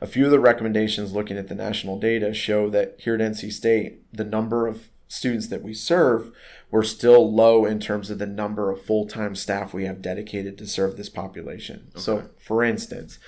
A 0.00 0.06
few 0.06 0.24
of 0.24 0.32
the 0.32 0.40
recommendations 0.40 1.12
looking 1.12 1.38
at 1.38 1.46
the 1.46 1.54
national 1.54 1.98
data 2.00 2.34
show 2.34 2.68
that 2.70 2.96
here 2.98 3.14
at 3.14 3.20
NC 3.20 3.52
State, 3.52 4.02
the 4.12 4.24
number 4.24 4.66
of 4.66 4.88
students 5.12 5.48
that 5.48 5.62
we 5.62 5.74
serve, 5.74 6.32
we're 6.70 6.82
still 6.82 7.30
low 7.30 7.66
in 7.66 7.78
terms 7.78 8.08
of 8.08 8.18
the 8.18 8.26
number 8.26 8.70
of 8.70 8.80
full 8.80 9.06
time 9.06 9.34
staff 9.34 9.74
we 9.74 9.84
have 9.84 10.00
dedicated 10.00 10.56
to 10.56 10.66
serve 10.66 10.96
this 10.96 11.10
population. 11.10 11.88
Okay. 11.90 12.00
So, 12.00 12.30
for 12.38 12.64
instance, 12.64 13.18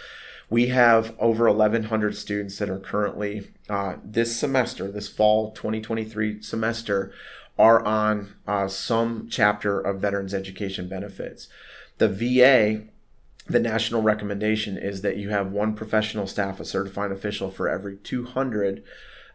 we 0.48 0.68
have 0.68 1.14
over 1.18 1.46
1,100 1.50 2.16
students 2.16 2.58
that 2.58 2.70
are 2.70 2.78
currently, 2.78 3.50
uh, 3.68 3.96
this 4.02 4.34
semester, 4.34 4.90
this 4.90 5.08
fall 5.08 5.52
2023 5.52 6.40
semester, 6.40 7.12
are 7.58 7.84
on 7.84 8.34
uh, 8.46 8.66
some 8.66 9.28
chapter 9.30 9.78
of 9.78 10.00
Veterans 10.00 10.32
Education 10.32 10.88
Benefits. 10.88 11.48
The 11.98 12.08
VA 12.08 12.84
the 13.46 13.60
national 13.60 14.00
recommendation 14.00 14.78
is 14.78 15.02
that 15.02 15.18
you 15.18 15.28
have 15.28 15.52
one 15.52 15.74
professional 15.74 16.26
staff, 16.26 16.60
a 16.60 16.64
certified 16.64 17.12
official 17.12 17.50
for 17.50 17.68
every 17.68 17.98
200 17.98 18.82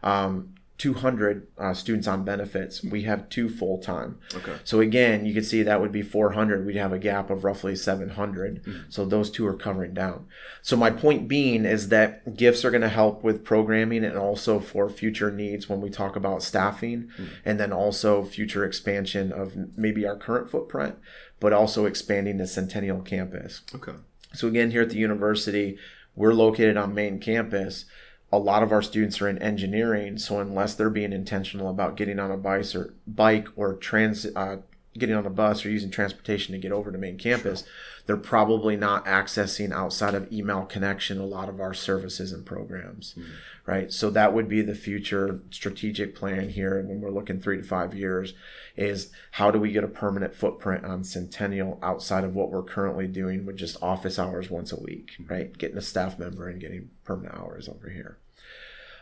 um, 0.02 0.54
200 0.80 1.46
uh, 1.58 1.74
students 1.74 2.08
on 2.08 2.24
benefits. 2.24 2.82
We 2.82 3.02
have 3.02 3.28
two 3.28 3.50
full 3.50 3.76
time. 3.76 4.18
Okay. 4.34 4.54
So 4.64 4.80
again, 4.80 5.26
you 5.26 5.34
can 5.34 5.44
see 5.44 5.62
that 5.62 5.78
would 5.78 5.92
be 5.92 6.00
400. 6.00 6.64
We'd 6.64 6.76
have 6.76 6.94
a 6.94 6.98
gap 6.98 7.28
of 7.28 7.44
roughly 7.44 7.76
700. 7.76 8.64
Mm-hmm. 8.64 8.78
So 8.88 9.04
those 9.04 9.30
two 9.30 9.46
are 9.46 9.54
covering 9.54 9.92
down. 9.92 10.26
So 10.62 10.78
my 10.78 10.88
point 10.88 11.28
being 11.28 11.66
is 11.66 11.90
that 11.90 12.34
gifts 12.34 12.64
are 12.64 12.70
going 12.70 12.80
to 12.80 12.88
help 12.88 13.22
with 13.22 13.44
programming 13.44 14.06
and 14.06 14.16
also 14.16 14.58
for 14.58 14.88
future 14.88 15.30
needs 15.30 15.68
when 15.68 15.82
we 15.82 15.90
talk 15.90 16.16
about 16.16 16.42
staffing 16.42 17.10
mm-hmm. 17.12 17.26
and 17.44 17.60
then 17.60 17.74
also 17.74 18.24
future 18.24 18.64
expansion 18.64 19.32
of 19.32 19.54
maybe 19.76 20.06
our 20.06 20.16
current 20.16 20.50
footprint, 20.50 20.96
but 21.40 21.52
also 21.52 21.84
expanding 21.84 22.38
the 22.38 22.46
Centennial 22.46 23.02
campus. 23.02 23.60
Okay. 23.74 23.92
So 24.32 24.48
again, 24.48 24.70
here 24.70 24.80
at 24.80 24.88
the 24.88 24.96
university, 24.96 25.76
we're 26.16 26.32
located 26.32 26.78
on 26.78 26.94
main 26.94 27.20
campus 27.20 27.84
a 28.32 28.38
lot 28.38 28.62
of 28.62 28.72
our 28.72 28.82
students 28.82 29.20
are 29.20 29.28
in 29.28 29.38
engineering, 29.38 30.16
so 30.18 30.38
unless 30.38 30.74
they're 30.74 30.90
being 30.90 31.12
intentional 31.12 31.68
about 31.68 31.96
getting 31.96 32.18
on 32.18 32.30
a 32.30 32.36
bike 32.36 32.74
or 32.74 32.94
bike 33.06 33.48
or 33.56 33.74
trans, 33.74 34.26
uh, 34.36 34.58
getting 34.96 35.16
on 35.16 35.26
a 35.26 35.30
bus 35.30 35.64
or 35.64 35.70
using 35.70 35.90
transportation 35.90 36.52
to 36.52 36.58
get 36.58 36.72
over 36.72 36.92
to 36.92 36.98
main 36.98 37.18
campus, 37.18 37.64
they're 38.10 38.16
probably 38.16 38.74
not 38.74 39.04
accessing 39.04 39.70
outside 39.70 40.16
of 40.16 40.32
email 40.32 40.62
connection 40.62 41.20
a 41.20 41.24
lot 41.24 41.48
of 41.48 41.60
our 41.60 41.72
services 41.72 42.32
and 42.32 42.44
programs, 42.44 43.14
mm-hmm. 43.16 43.30
right? 43.66 43.92
So 43.92 44.10
that 44.10 44.34
would 44.34 44.48
be 44.48 44.62
the 44.62 44.74
future 44.74 45.40
strategic 45.52 46.16
plan 46.16 46.48
here 46.48 46.82
when 46.82 47.00
we're 47.00 47.12
looking 47.12 47.40
three 47.40 47.58
to 47.58 47.62
five 47.62 47.94
years 47.94 48.34
is 48.76 49.12
how 49.30 49.52
do 49.52 49.60
we 49.60 49.70
get 49.70 49.84
a 49.84 49.86
permanent 49.86 50.34
footprint 50.34 50.84
on 50.84 51.04
Centennial 51.04 51.78
outside 51.84 52.24
of 52.24 52.34
what 52.34 52.50
we're 52.50 52.64
currently 52.64 53.06
doing 53.06 53.46
with 53.46 53.56
just 53.56 53.80
office 53.80 54.18
hours 54.18 54.50
once 54.50 54.72
a 54.72 54.80
week, 54.80 55.12
mm-hmm. 55.12 55.32
right? 55.32 55.56
Getting 55.56 55.78
a 55.78 55.80
staff 55.80 56.18
member 56.18 56.48
and 56.48 56.60
getting 56.60 56.90
permanent 57.04 57.38
hours 57.38 57.68
over 57.68 57.90
here. 57.90 58.18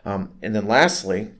Um, 0.05 0.33
and 0.43 0.55
then 0.55 0.67
lastly, 0.67 1.31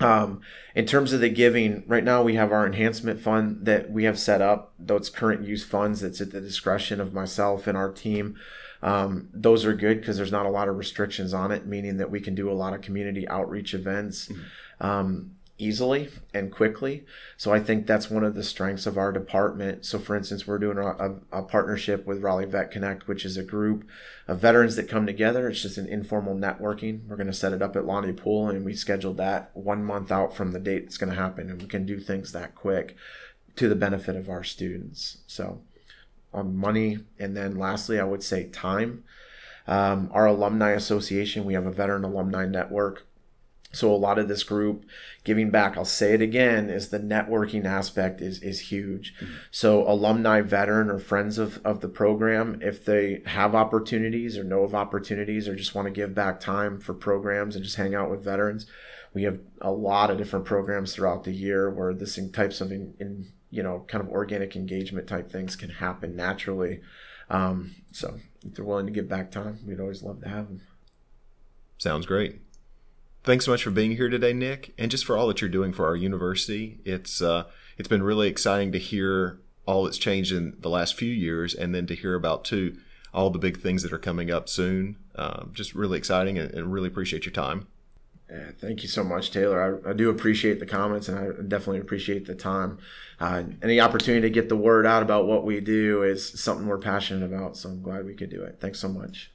um, 0.00 0.40
in 0.74 0.86
terms 0.86 1.12
of 1.12 1.20
the 1.20 1.28
giving, 1.28 1.84
right 1.86 2.04
now 2.04 2.22
we 2.22 2.34
have 2.34 2.52
our 2.52 2.66
enhancement 2.66 3.20
fund 3.20 3.64
that 3.64 3.90
we 3.90 4.04
have 4.04 4.18
set 4.18 4.42
up. 4.42 4.74
Though 4.78 4.96
it's 4.96 5.08
current 5.08 5.46
use 5.46 5.64
funds, 5.64 6.02
it's 6.02 6.20
at 6.20 6.32
the 6.32 6.40
discretion 6.40 7.00
of 7.00 7.14
myself 7.14 7.66
and 7.66 7.76
our 7.78 7.90
team. 7.90 8.36
Um, 8.82 9.28
those 9.32 9.64
are 9.64 9.72
good 9.72 10.00
because 10.00 10.16
there's 10.18 10.32
not 10.32 10.46
a 10.46 10.50
lot 10.50 10.68
of 10.68 10.76
restrictions 10.76 11.32
on 11.32 11.50
it, 11.50 11.66
meaning 11.66 11.96
that 11.96 12.10
we 12.10 12.20
can 12.20 12.34
do 12.34 12.50
a 12.50 12.52
lot 12.52 12.74
of 12.74 12.82
community 12.82 13.26
outreach 13.28 13.72
events. 13.72 14.28
Mm-hmm. 14.28 14.86
Um, 14.86 15.35
easily 15.58 16.10
and 16.34 16.52
quickly. 16.52 17.04
So 17.36 17.52
I 17.52 17.60
think 17.60 17.86
that's 17.86 18.10
one 18.10 18.24
of 18.24 18.34
the 18.34 18.44
strengths 18.44 18.86
of 18.86 18.98
our 18.98 19.10
department. 19.10 19.86
So 19.86 19.98
for 19.98 20.14
instance, 20.14 20.46
we're 20.46 20.58
doing 20.58 20.78
a, 20.78 21.16
a, 21.32 21.42
partnership 21.42 22.06
with 22.06 22.22
Raleigh 22.22 22.44
Vet 22.44 22.70
Connect, 22.70 23.08
which 23.08 23.24
is 23.24 23.36
a 23.36 23.42
group 23.42 23.86
of 24.28 24.38
veterans 24.38 24.76
that 24.76 24.88
come 24.88 25.06
together. 25.06 25.48
It's 25.48 25.62
just 25.62 25.78
an 25.78 25.86
informal 25.86 26.34
networking. 26.34 27.06
We're 27.06 27.16
going 27.16 27.26
to 27.26 27.32
set 27.32 27.52
it 27.52 27.62
up 27.62 27.74
at 27.74 27.86
Lonnie 27.86 28.12
Poole 28.12 28.48
and 28.48 28.64
we 28.64 28.74
scheduled 28.74 29.16
that 29.16 29.50
one 29.54 29.82
month 29.82 30.12
out 30.12 30.36
from 30.36 30.52
the 30.52 30.60
date 30.60 30.84
it's 30.84 30.98
going 30.98 31.10
to 31.10 31.20
happen. 31.20 31.48
And 31.48 31.62
we 31.62 31.68
can 31.68 31.86
do 31.86 31.98
things 31.98 32.32
that 32.32 32.54
quick 32.54 32.96
to 33.56 33.68
the 33.68 33.74
benefit 33.74 34.16
of 34.16 34.28
our 34.28 34.44
students. 34.44 35.18
So 35.26 35.62
on 36.34 36.54
money. 36.54 36.98
And 37.18 37.36
then 37.36 37.56
lastly, 37.56 37.98
I 37.98 38.04
would 38.04 38.22
say 38.22 38.48
time. 38.48 39.04
Um, 39.66 40.10
our 40.12 40.26
alumni 40.26 40.72
association, 40.72 41.44
we 41.44 41.54
have 41.54 41.66
a 41.66 41.72
veteran 41.72 42.04
alumni 42.04 42.46
network 42.46 43.05
so 43.76 43.92
a 43.92 43.96
lot 43.96 44.18
of 44.18 44.28
this 44.28 44.42
group 44.42 44.84
giving 45.24 45.50
back, 45.50 45.76
I'll 45.76 45.84
say 45.84 46.14
it 46.14 46.22
again, 46.22 46.70
is 46.70 46.88
the 46.88 46.98
networking 46.98 47.64
aspect 47.64 48.20
is 48.20 48.42
is 48.42 48.60
huge. 48.60 49.14
Mm-hmm. 49.16 49.34
So 49.50 49.88
alumni, 49.88 50.40
veteran, 50.40 50.90
or 50.90 50.98
friends 50.98 51.38
of, 51.38 51.60
of 51.64 51.80
the 51.80 51.88
program, 51.88 52.58
if 52.62 52.84
they 52.84 53.22
have 53.26 53.54
opportunities 53.54 54.38
or 54.38 54.44
know 54.44 54.62
of 54.62 54.74
opportunities 54.74 55.46
or 55.46 55.54
just 55.54 55.74
want 55.74 55.86
to 55.86 55.92
give 55.92 56.14
back 56.14 56.40
time 56.40 56.80
for 56.80 56.94
programs 56.94 57.54
and 57.54 57.64
just 57.64 57.76
hang 57.76 57.94
out 57.94 58.10
with 58.10 58.24
veterans, 58.24 58.66
we 59.12 59.24
have 59.24 59.40
a 59.60 59.70
lot 59.70 60.10
of 60.10 60.18
different 60.18 60.44
programs 60.44 60.94
throughout 60.94 61.24
the 61.24 61.32
year 61.32 61.70
where 61.70 61.92
this 61.92 62.18
types 62.32 62.60
of 62.60 62.72
in, 62.72 62.94
in 62.98 63.26
you 63.50 63.62
know 63.62 63.84
kind 63.88 64.02
of 64.02 64.10
organic 64.10 64.56
engagement 64.56 65.06
type 65.06 65.30
things 65.30 65.56
can 65.56 65.70
happen 65.70 66.16
naturally. 66.16 66.80
Um, 67.28 67.74
so 67.92 68.20
if 68.44 68.54
they're 68.54 68.64
willing 68.64 68.86
to 68.86 68.92
give 68.92 69.08
back 69.08 69.30
time, 69.30 69.58
we'd 69.66 69.80
always 69.80 70.02
love 70.02 70.22
to 70.22 70.28
have 70.28 70.48
them. 70.48 70.62
Sounds 71.78 72.06
great. 72.06 72.40
Thanks 73.26 73.44
so 73.44 73.50
much 73.50 73.64
for 73.64 73.72
being 73.72 73.96
here 73.96 74.08
today, 74.08 74.32
Nick, 74.32 74.72
and 74.78 74.88
just 74.88 75.04
for 75.04 75.16
all 75.16 75.26
that 75.26 75.40
you're 75.40 75.50
doing 75.50 75.72
for 75.72 75.84
our 75.84 75.96
university. 75.96 76.78
It's 76.84 77.20
uh, 77.20 77.46
it's 77.76 77.88
been 77.88 78.04
really 78.04 78.28
exciting 78.28 78.70
to 78.70 78.78
hear 78.78 79.40
all 79.66 79.82
that's 79.82 79.98
changed 79.98 80.30
in 80.30 80.54
the 80.60 80.70
last 80.70 80.94
few 80.94 81.12
years, 81.12 81.52
and 81.52 81.74
then 81.74 81.88
to 81.88 81.96
hear 81.96 82.14
about 82.14 82.44
too 82.44 82.76
all 83.12 83.30
the 83.30 83.40
big 83.40 83.58
things 83.58 83.82
that 83.82 83.92
are 83.92 83.98
coming 83.98 84.30
up 84.30 84.48
soon. 84.48 84.98
Um, 85.16 85.50
just 85.54 85.74
really 85.74 85.98
exciting, 85.98 86.38
and, 86.38 86.54
and, 86.54 86.72
really 86.72 86.86
appreciate 86.86 87.24
your 87.24 87.32
time. 87.32 87.66
Yeah, 88.30 88.52
thank 88.60 88.84
you 88.84 88.88
so 88.88 89.02
much, 89.02 89.32
Taylor. 89.32 89.82
I, 89.84 89.90
I, 89.90 89.92
do 89.92 90.08
appreciate 90.08 90.60
the 90.60 90.66
comments, 90.66 91.08
and 91.08 91.18
I 91.18 91.42
definitely 91.48 91.80
appreciate 91.80 92.26
the 92.26 92.34
time. 92.36 92.78
Uh, 93.18 93.42
any 93.60 93.80
opportunity 93.80 94.20
to 94.20 94.30
get 94.32 94.48
the 94.48 94.56
word 94.56 94.86
out 94.86 95.02
about 95.02 95.26
what 95.26 95.44
we 95.44 95.60
do 95.60 96.04
is 96.04 96.40
something 96.40 96.68
we're 96.68 96.78
passionate 96.78 97.26
about. 97.26 97.56
So 97.56 97.70
I'm 97.70 97.82
glad 97.82 98.06
we 98.06 98.14
could 98.14 98.30
do 98.30 98.44
it. 98.44 98.58
Thanks 98.60 98.78
so 98.78 98.88
much. 98.88 99.32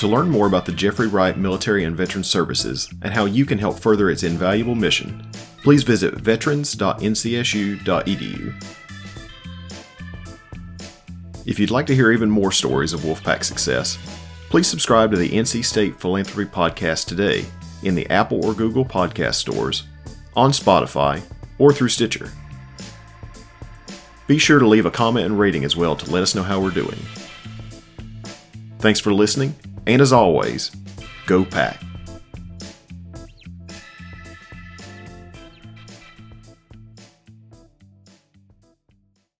To 0.00 0.08
learn 0.08 0.28
more 0.30 0.46
about 0.46 0.64
the 0.64 0.72
Jeffrey 0.72 1.08
Wright 1.08 1.36
Military 1.36 1.84
and 1.84 1.94
Veterans 1.94 2.26
Services 2.26 2.88
and 3.02 3.12
how 3.12 3.26
you 3.26 3.44
can 3.44 3.58
help 3.58 3.78
further 3.78 4.08
its 4.08 4.22
invaluable 4.22 4.74
mission, 4.74 5.30
please 5.62 5.82
visit 5.82 6.14
veterans.ncsu.edu. 6.14 8.64
If 11.44 11.58
you'd 11.58 11.70
like 11.70 11.84
to 11.84 11.94
hear 11.94 12.12
even 12.12 12.30
more 12.30 12.50
stories 12.50 12.94
of 12.94 13.00
Wolfpack 13.00 13.44
success, 13.44 13.98
please 14.48 14.66
subscribe 14.66 15.10
to 15.10 15.18
the 15.18 15.28
NC 15.28 15.66
State 15.66 16.00
Philanthropy 16.00 16.50
Podcast 16.50 17.06
today 17.06 17.44
in 17.82 17.94
the 17.94 18.08
Apple 18.08 18.42
or 18.42 18.54
Google 18.54 18.86
podcast 18.86 19.34
stores, 19.34 19.82
on 20.34 20.52
Spotify, 20.52 21.20
or 21.58 21.74
through 21.74 21.90
Stitcher. 21.90 22.32
Be 24.26 24.38
sure 24.38 24.60
to 24.60 24.66
leave 24.66 24.86
a 24.86 24.90
comment 24.90 25.26
and 25.26 25.38
rating 25.38 25.66
as 25.66 25.76
well 25.76 25.94
to 25.94 26.10
let 26.10 26.22
us 26.22 26.34
know 26.34 26.42
how 26.42 26.58
we're 26.58 26.70
doing. 26.70 26.96
Thanks 28.78 28.98
for 28.98 29.12
listening, 29.12 29.54
and 29.86 30.00
as 30.02 30.12
always, 30.12 30.70
go 31.26 31.44
pack. 31.44 31.82